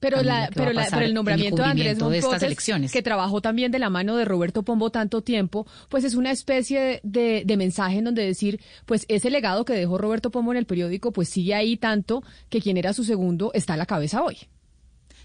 pero, 0.00 0.22
la, 0.22 0.48
pero, 0.54 0.70
el 1.00 1.14
nombramiento 1.14 1.62
de 1.62 1.68
Andrés 1.68 1.98
Monpotes, 1.98 2.92
que 2.92 3.02
trabajó 3.02 3.40
también 3.40 3.72
de 3.72 3.78
la 3.78 3.90
mano 3.90 4.16
de 4.16 4.24
Roberto 4.24 4.62
Pombo 4.62 4.90
tanto 4.90 5.22
tiempo, 5.22 5.66
pues 5.88 6.04
es 6.04 6.14
una 6.14 6.30
especie 6.30 7.00
de, 7.02 7.42
de, 7.44 7.56
mensaje 7.56 7.98
en 7.98 8.04
donde 8.04 8.24
decir, 8.24 8.60
pues 8.86 9.04
ese 9.08 9.30
legado 9.30 9.64
que 9.64 9.72
dejó 9.72 9.98
Roberto 9.98 10.30
Pombo 10.30 10.52
en 10.52 10.58
el 10.58 10.66
periódico, 10.66 11.12
pues 11.12 11.28
sigue 11.28 11.54
ahí 11.54 11.76
tanto 11.76 12.22
que 12.48 12.60
quien 12.60 12.76
era 12.76 12.92
su 12.92 13.02
segundo 13.02 13.50
está 13.54 13.74
a 13.74 13.76
la 13.76 13.86
cabeza 13.86 14.22
hoy. 14.22 14.36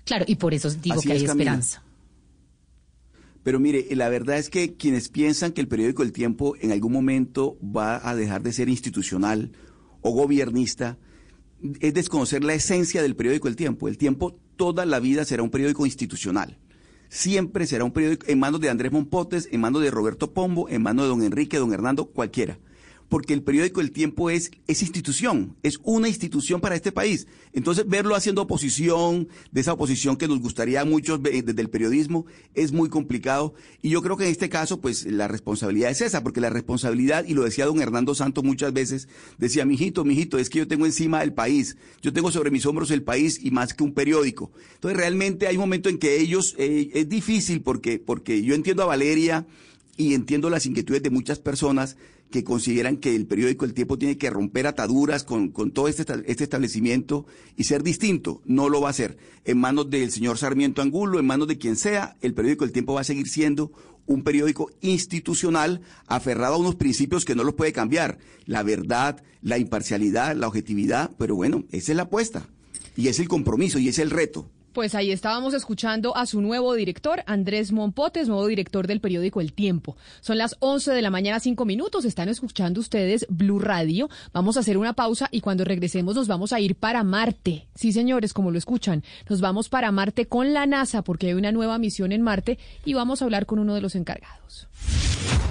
Claro, 0.06 0.26
y 0.28 0.36
por 0.36 0.54
eso 0.54 0.70
digo 0.70 1.02
que 1.02 1.14
hay 1.14 1.24
esperanza. 1.24 1.84
Pero 3.44 3.60
mire, 3.60 3.86
la 3.92 4.10
verdad 4.10 4.38
es 4.38 4.50
que 4.50 4.76
quienes 4.76 5.10
piensan 5.10 5.52
que 5.52 5.62
el 5.62 5.68
periódico 5.68 6.02
El 6.02 6.14
Tiempo 6.14 6.56
en 6.62 6.72
algún 6.72 6.94
momento 6.94 7.58
va 7.62 8.08
a 8.08 8.16
dejar 8.16 8.42
de 8.42 8.54
ser 8.54 8.70
institucional 8.70 9.52
o 10.02 10.12
gobernista, 10.12 10.98
es 11.80 11.94
desconocer 11.94 12.44
la 12.44 12.54
esencia 12.54 13.02
del 13.02 13.16
periódico 13.16 13.48
El 13.48 13.56
Tiempo. 13.56 13.88
El 13.88 13.98
Tiempo 13.98 14.38
toda 14.56 14.86
la 14.86 15.00
vida 15.00 15.26
será 15.26 15.44
un 15.44 15.50
periódico 15.50 15.86
institucional. 15.86 16.58
Siempre 17.10 17.68
será 17.68 17.84
un 17.84 17.92
periódico 17.92 18.26
en 18.28 18.40
manos 18.40 18.60
de 18.60 18.70
Andrés 18.70 18.92
Monpotes, 18.92 19.48
en 19.52 19.62
manos 19.62 19.82
de 19.82 19.92
Roberto 19.92 20.34
Pombo, 20.34 20.68
en 20.70 20.82
manos 20.82 21.06
de 21.06 21.10
don 21.10 21.24
Enrique, 21.24 21.58
don 21.58 21.74
Hernando, 21.74 22.06
cualquiera. 22.06 22.58
Porque 23.10 23.34
el 23.34 23.44
periódico 23.44 23.82
El 23.82 23.92
Tiempo 23.92 24.30
es, 24.30 24.52
es 24.68 24.82
institución, 24.82 25.56
es 25.64 25.80
una 25.84 26.08
institución 26.08 26.62
para 26.62 26.76
este 26.76 26.92
país. 26.92 27.28
Entonces, 27.54 27.88
verlo 27.88 28.16
haciendo 28.16 28.42
oposición, 28.42 29.28
de 29.52 29.62
esa 29.62 29.74
oposición 29.74 30.18
que 30.18 30.28
nos 30.28 30.40
gustaría 30.40 30.82
a 30.82 30.86
muchos 30.86 31.22
desde 31.22 31.62
el 31.62 31.70
periodismo, 31.70 32.26
es 32.54 32.72
muy 32.72 32.90
complicado. 32.90 33.54
Y 33.82 33.90
yo 33.90 34.02
creo 34.02 34.18
que 34.18 34.26
en 34.26 34.32
este 34.32 34.50
caso, 34.50 34.82
pues 34.82 35.06
la 35.06 35.28
responsabilidad 35.28 35.92
es 35.92 36.02
esa, 36.02 36.24
porque 36.24 36.42
la 36.42 36.50
responsabilidad, 36.50 37.26
y 37.28 37.34
lo 37.34 37.44
decía 37.44 37.66
don 37.66 37.82
Hernando 37.82 38.16
Santos 38.16 38.44
muchas 38.44 38.74
veces, 38.74 39.08
decía, 39.38 39.66
mijito, 39.66 40.04
mijito, 40.04 40.38
es 40.38 40.50
que 40.50 40.60
yo 40.60 40.68
tengo 40.68 40.86
encima 40.86 41.24
el 41.24 41.34
país, 41.34 41.78
yo 42.02 42.14
tengo 42.14 42.32
sobre 42.32 42.52
mis 42.52 42.66
hombros 42.66 42.92
el 42.92 43.04
país 43.04 43.40
y 43.44 43.52
más 43.52 43.74
que 43.74 43.84
un 43.84 43.94
periódico. 43.94 44.52
Entonces, 44.76 44.98
realmente 44.98 45.48
hay 45.48 45.56
un 45.56 45.62
momento 45.62 45.90
en 45.90 45.98
que 45.98 46.20
ellos, 46.20 46.56
eh, 46.58 46.90
es 46.94 47.08
difícil 47.10 47.62
porque, 47.62 48.00
porque 48.00 48.42
yo 48.42 48.56
entiendo 48.56 48.84
a 48.84 48.88
Valeria, 48.88 49.46
y 49.98 50.14
entiendo 50.14 50.50
las 50.50 50.66
inquietudes 50.66 51.04
de 51.04 51.10
muchas 51.10 51.40
personas 51.40 51.98
que 52.34 52.44
consideran 52.44 52.98
que 52.98 53.16
el 53.16 53.28
periódico 53.28 53.64
El 53.64 53.76
Tiempo 53.76 54.00
tiene 54.00 54.18
que 54.18 54.32
romper 54.32 54.66
ataduras 54.66 55.24
con, 55.24 55.50
con 55.50 55.70
todo 55.70 55.88
este, 55.88 56.04
este 56.26 56.44
establecimiento 56.44 57.28
y 57.56 57.66
ser 57.66 57.84
distinto. 57.84 58.42
No 58.44 58.70
lo 58.70 58.82
va 58.82 58.88
a 58.88 58.90
hacer. 58.90 59.20
En 59.46 59.60
manos 59.60 59.92
del 59.92 60.10
señor 60.10 60.40
Sarmiento 60.40 60.82
Angulo, 60.82 61.20
en 61.20 61.28
manos 61.28 61.48
de 61.48 61.60
quien 61.60 61.76
sea, 61.76 62.18
el 62.22 62.34
periódico 62.34 62.66
El 62.66 62.72
Tiempo 62.72 62.96
va 62.96 63.02
a 63.02 63.04
seguir 63.04 63.28
siendo 63.28 63.72
un 64.08 64.24
periódico 64.24 64.72
institucional 64.82 65.82
aferrado 66.08 66.56
a 66.56 66.58
unos 66.58 66.74
principios 66.74 67.24
que 67.24 67.36
no 67.36 67.44
los 67.44 67.54
puede 67.54 67.72
cambiar. 67.72 68.18
La 68.48 68.64
verdad, 68.64 69.22
la 69.44 69.60
imparcialidad, 69.60 70.36
la 70.36 70.48
objetividad, 70.48 71.12
pero 71.20 71.36
bueno, 71.36 71.66
esa 71.72 71.92
es 71.92 71.96
la 71.96 72.04
apuesta. 72.04 72.50
Y 72.98 73.10
es 73.10 73.20
el 73.20 73.28
compromiso 73.28 73.78
y 73.78 73.90
es 73.90 74.00
el 74.00 74.10
reto. 74.10 74.50
Pues 74.74 74.96
ahí 74.96 75.12
estábamos 75.12 75.54
escuchando 75.54 76.18
a 76.18 76.26
su 76.26 76.42
nuevo 76.42 76.74
director, 76.74 77.24
Andrés 77.28 77.72
Monpotes, 77.72 78.28
nuevo 78.28 78.48
director 78.48 78.88
del 78.88 79.02
periódico 79.02 79.40
El 79.40 79.54
Tiempo. 79.54 79.96
Son 80.20 80.40
las 80.40 80.56
11 80.62 80.94
de 80.94 81.02
la 81.04 81.12
mañana, 81.12 81.40
cinco 81.40 81.64
minutos. 81.64 82.06
Están 82.06 82.28
escuchando 82.28 82.80
ustedes 82.80 83.28
Blue 83.30 83.60
Radio. 83.60 84.10
Vamos 84.34 84.58
a 84.58 84.62
hacer 84.62 84.80
una 84.80 84.94
pausa 84.94 85.30
y 85.30 85.42
cuando 85.42 85.64
regresemos 85.64 86.16
nos 86.16 86.28
vamos 86.28 86.54
a 86.54 86.60
ir 86.60 86.74
para 86.74 87.04
Marte. 87.04 87.68
Sí, 87.76 87.92
señores, 87.92 88.34
como 88.34 88.50
lo 88.50 88.58
escuchan, 88.58 89.04
nos 89.30 89.42
vamos 89.42 89.70
para 89.70 89.92
Marte 89.92 90.26
con 90.26 90.54
la 90.54 90.66
NASA 90.66 91.04
porque 91.04 91.28
hay 91.28 91.34
una 91.34 91.52
nueva 91.52 91.78
misión 91.78 92.12
en 92.12 92.24
Marte 92.24 92.58
y 92.84 92.96
vamos 92.96 93.22
a 93.22 93.26
hablar 93.26 93.46
con 93.46 93.60
uno 93.60 93.76
de 93.76 93.82
los 93.82 93.94
encargados. 93.94 94.68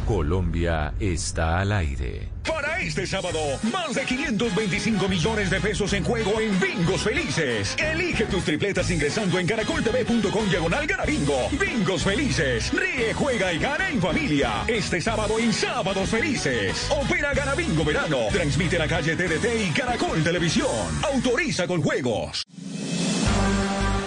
Colombia 0.06 0.94
está 1.00 1.58
al 1.60 1.72
aire. 1.72 2.28
Para 2.46 2.80
este 2.80 3.06
sábado, 3.06 3.38
más 3.72 3.94
de 3.94 4.04
525 4.04 5.08
millones 5.08 5.50
de 5.50 5.60
pesos 5.60 5.92
en 5.92 6.04
juego 6.04 6.40
en 6.40 6.58
Bingos 6.60 7.02
Felices. 7.02 7.76
Elige 7.78 8.26
tus 8.26 8.44
tripletas 8.44 8.90
ingresando 8.90 9.38
en 9.38 9.46
caracoltv.com 9.46 10.48
diagonal 10.48 10.86
Bingo. 11.06 11.48
Bingos 11.58 12.02
Felices. 12.02 12.72
Ríe, 12.72 13.14
juega 13.14 13.52
y 13.52 13.58
gana 13.58 13.88
en 13.88 14.00
familia. 14.00 14.64
Este 14.66 15.00
sábado 15.00 15.38
en 15.38 15.52
Sábados 15.52 16.08
Felices. 16.08 16.88
Opera 16.90 17.32
Gana 17.32 17.54
Bingo 17.54 17.84
Verano. 17.84 18.18
Transmite 18.32 18.78
la 18.78 18.88
calle 18.88 19.16
TDT 19.16 19.68
y 19.68 19.70
Caracol 19.70 20.22
Televisión. 20.22 20.68
Autoriza 21.02 21.66
con 21.66 21.80
juegos. 21.82 22.44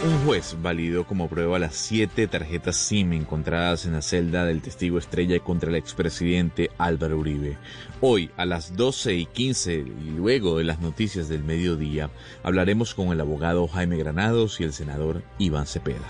Un 0.06 0.24
juez 0.24 0.56
validó 0.62 1.08
como 1.08 1.28
prueba 1.28 1.58
las 1.58 1.74
siete 1.74 2.28
tarjetas 2.28 2.76
SIM 2.76 3.14
encontradas 3.14 3.88
en 3.88 3.94
la 3.94 4.04
celda 4.04 4.46
del 4.46 4.62
testigo 4.62 5.00
estrella 5.00 5.40
contra 5.40 5.72
el 5.72 5.76
expresidente 5.76 6.70
Álvaro 6.78 7.18
Uribe. 7.18 7.58
Hoy, 8.02 8.30
a 8.38 8.46
las 8.46 8.76
12 8.76 9.16
y 9.16 9.26
15 9.26 9.74
y 9.74 10.12
luego 10.16 10.60
de 10.60 10.64
las 10.64 10.80
noticias 10.80 11.28
del 11.28 11.44
mediodía, 11.44 12.12
hablaremos 12.44 12.94
con 12.94 13.08
el 13.08 13.20
abogado 13.20 13.68
Jaime 13.68 13.98
Granados 13.98 14.62
y 14.62 14.66
el 14.66 14.74
senador 14.74 15.24
Iván 15.40 15.66
Cepeda. 15.66 16.06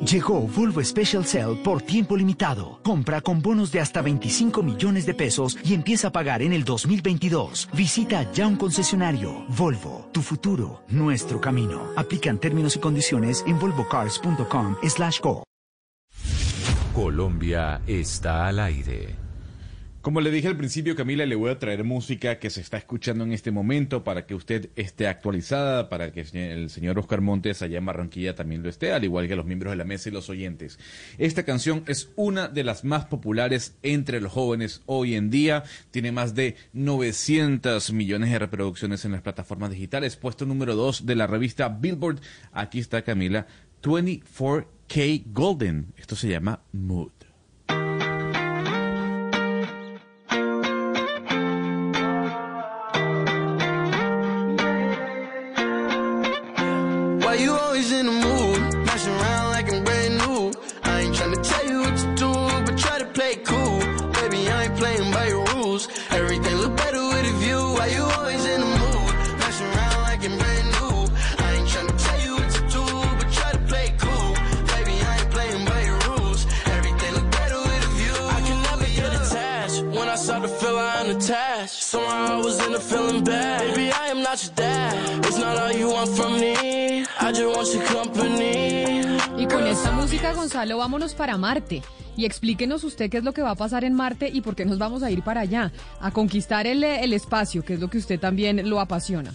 Llegó 0.00 0.42
Volvo 0.42 0.84
Special 0.84 1.24
Cell 1.24 1.56
por 1.64 1.80
tiempo 1.80 2.18
limitado. 2.18 2.80
Compra 2.82 3.22
con 3.22 3.40
bonos 3.40 3.72
de 3.72 3.80
hasta 3.80 4.02
25 4.02 4.62
millones 4.62 5.06
de 5.06 5.14
pesos 5.14 5.56
y 5.64 5.72
empieza 5.72 6.08
a 6.08 6.12
pagar 6.12 6.42
en 6.42 6.52
el 6.52 6.64
2022. 6.64 7.70
Visita 7.72 8.30
ya 8.32 8.46
un 8.46 8.56
concesionario. 8.56 9.46
Volvo, 9.56 10.10
tu 10.12 10.20
futuro, 10.20 10.82
nuestro 10.88 11.40
camino. 11.40 11.80
Aplican 11.96 12.38
términos 12.38 12.76
y 12.76 12.78
condiciones 12.78 13.42
en 13.46 13.58
volvocars.com/co. 13.58 15.44
Colombia 16.94 17.80
está 17.86 18.48
al 18.48 18.58
aire. 18.58 19.14
Como 20.06 20.20
le 20.20 20.30
dije 20.30 20.46
al 20.46 20.56
principio, 20.56 20.94
Camila, 20.94 21.26
le 21.26 21.34
voy 21.34 21.50
a 21.50 21.58
traer 21.58 21.82
música 21.82 22.38
que 22.38 22.48
se 22.48 22.60
está 22.60 22.76
escuchando 22.76 23.24
en 23.24 23.32
este 23.32 23.50
momento 23.50 24.04
para 24.04 24.24
que 24.24 24.36
usted 24.36 24.70
esté 24.76 25.08
actualizada, 25.08 25.88
para 25.88 26.12
que 26.12 26.20
el 26.20 26.70
señor 26.70 26.96
Oscar 27.00 27.22
Montes 27.22 27.60
allá 27.60 27.78
en 27.78 27.86
Barranquilla 27.86 28.36
también 28.36 28.62
lo 28.62 28.68
esté, 28.68 28.92
al 28.92 29.02
igual 29.02 29.26
que 29.26 29.34
los 29.34 29.46
miembros 29.46 29.72
de 29.72 29.76
la 29.78 29.84
mesa 29.84 30.08
y 30.08 30.12
los 30.12 30.30
oyentes. 30.30 30.78
Esta 31.18 31.42
canción 31.42 31.82
es 31.88 32.12
una 32.14 32.46
de 32.46 32.62
las 32.62 32.84
más 32.84 33.06
populares 33.06 33.78
entre 33.82 34.20
los 34.20 34.30
jóvenes 34.30 34.82
hoy 34.86 35.16
en 35.16 35.28
día. 35.28 35.64
Tiene 35.90 36.12
más 36.12 36.36
de 36.36 36.54
900 36.72 37.92
millones 37.92 38.30
de 38.30 38.38
reproducciones 38.38 39.04
en 39.04 39.10
las 39.10 39.22
plataformas 39.22 39.72
digitales. 39.72 40.14
Puesto 40.14 40.46
número 40.46 40.76
2 40.76 41.04
de 41.04 41.16
la 41.16 41.26
revista 41.26 41.68
Billboard. 41.68 42.20
Aquí 42.52 42.78
está 42.78 43.02
Camila, 43.02 43.48
24K 43.82 45.24
Golden. 45.32 45.94
Esto 45.96 46.14
se 46.14 46.28
llama 46.28 46.60
Mood. 46.70 47.15
Y 89.38 89.46
con 89.46 89.66
esta 89.66 89.92
música, 89.92 90.32
Gonzalo, 90.34 90.78
vámonos 90.78 91.14
para 91.14 91.36
Marte. 91.36 91.82
Y 92.16 92.24
explíquenos 92.24 92.84
usted 92.84 93.10
qué 93.10 93.18
es 93.18 93.24
lo 93.24 93.32
que 93.32 93.42
va 93.42 93.50
a 93.50 93.54
pasar 93.54 93.84
en 93.84 93.94
Marte 93.94 94.30
y 94.32 94.40
por 94.40 94.56
qué 94.56 94.64
nos 94.64 94.78
vamos 94.78 95.02
a 95.02 95.10
ir 95.10 95.22
para 95.22 95.42
allá, 95.42 95.72
a 96.00 96.10
conquistar 96.10 96.66
el, 96.66 96.82
el 96.82 97.12
espacio, 97.12 97.64
que 97.64 97.74
es 97.74 97.80
lo 97.80 97.88
que 97.88 97.98
usted 97.98 98.18
también 98.18 98.68
lo 98.68 98.80
apasiona. 98.80 99.32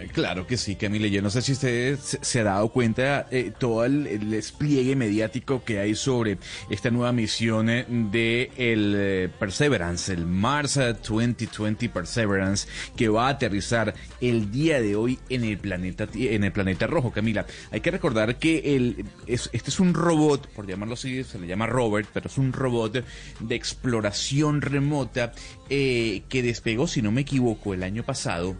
Eh, 0.00 0.08
claro 0.08 0.46
que 0.46 0.56
sí, 0.56 0.76
Camille. 0.76 1.10
Yo 1.10 1.20
no 1.20 1.30
sé 1.30 1.42
si 1.42 1.52
usted 1.52 1.98
se, 1.98 2.40
ha 2.40 2.44
dado 2.44 2.68
cuenta 2.70 3.26
eh, 3.30 3.52
todo 3.56 3.84
el, 3.84 4.30
despliegue 4.30 4.96
mediático 4.96 5.62
que 5.62 5.78
hay 5.78 5.94
sobre 5.94 6.38
esta 6.70 6.90
nueva 6.90 7.12
misión 7.12 7.68
eh, 7.68 7.84
de 7.88 8.50
el 8.56 9.30
Perseverance, 9.38 10.12
el 10.12 10.26
Mars 10.26 10.76
2020 10.76 11.88
Perseverance, 11.90 12.66
que 12.96 13.08
va 13.08 13.26
a 13.26 13.30
aterrizar 13.30 13.94
el 14.20 14.50
día 14.50 14.80
de 14.80 14.96
hoy 14.96 15.18
en 15.28 15.44
el 15.44 15.58
planeta 15.58 16.08
en 16.14 16.44
el 16.44 16.52
planeta 16.52 16.86
rojo, 16.86 17.12
Camila. 17.12 17.46
Hay 17.70 17.80
que 17.80 17.90
recordar 17.90 18.38
que 18.38 18.76
el, 18.76 19.04
este 19.26 19.70
es 19.70 19.80
un 19.80 19.92
robot, 19.92 20.48
por 20.48 20.66
llamarlo 20.66 20.94
así, 20.94 21.24
se 21.24 21.38
le 21.38 21.46
llama 21.46 21.66
Robert, 21.66 22.08
pero 22.12 22.28
es 22.28 22.38
un 22.38 22.52
robot 22.52 23.04
de 23.40 23.54
exploración 23.54 24.62
remota 24.62 25.32
que 25.68 26.42
despegó, 26.42 26.86
si 26.86 27.02
no 27.02 27.12
me 27.12 27.20
equivoco, 27.20 27.74
el 27.74 27.82
año 27.82 28.02
pasado 28.02 28.56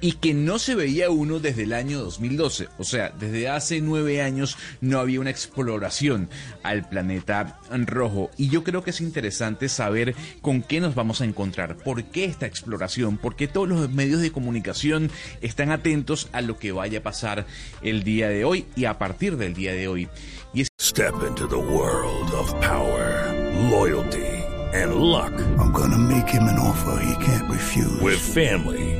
y 0.00 0.12
que 0.12 0.34
no 0.34 0.58
se 0.58 0.74
veía 0.74 1.10
uno 1.10 1.40
desde 1.40 1.64
el 1.64 1.72
año 1.72 1.98
2012. 2.00 2.68
O 2.78 2.84
sea, 2.84 3.10
desde 3.10 3.48
hace 3.48 3.80
nueve 3.80 4.22
años 4.22 4.56
no 4.80 4.98
había 4.98 5.20
una 5.20 5.30
exploración 5.30 6.28
al 6.62 6.88
planeta 6.88 7.60
rojo. 7.70 8.30
Y 8.36 8.48
yo 8.48 8.64
creo 8.64 8.82
que 8.82 8.90
es 8.90 9.00
interesante 9.00 9.68
saber 9.68 10.14
con 10.40 10.62
qué 10.62 10.80
nos 10.80 10.94
vamos 10.94 11.20
a 11.20 11.24
encontrar, 11.24 11.76
por 11.76 12.04
qué 12.04 12.24
esta 12.24 12.46
exploración, 12.46 13.18
por 13.18 13.36
qué 13.36 13.48
todos 13.48 13.68
los 13.68 13.90
medios 13.90 14.20
de 14.20 14.32
comunicación 14.32 15.10
están 15.40 15.70
atentos 15.70 16.28
a 16.32 16.40
lo 16.40 16.58
que 16.58 16.72
vaya 16.72 17.00
a 17.00 17.02
pasar 17.02 17.46
el 17.82 18.02
día 18.02 18.28
de 18.28 18.44
hoy 18.44 18.66
y 18.76 18.86
a 18.86 18.98
partir 18.98 19.36
del 19.36 19.54
día 19.54 19.72
de 19.72 19.88
hoy. 19.88 20.08
Y 20.52 20.64
Step 20.80 21.14
into 21.26 21.46
the 21.46 21.56
world 21.56 22.30
of 22.32 22.52
power, 22.60 23.32
loyalty 23.70 24.26
and 24.72 24.94
luck. 24.94 25.32
I'm 25.58 25.72
gonna 25.72 25.98
make 25.98 26.28
him 26.28 26.44
an 26.44 26.58
offer 26.58 27.02
he 27.02 27.24
can't 27.24 27.50
refuse. 27.50 28.00
With 28.00 28.18
family. 28.18 28.99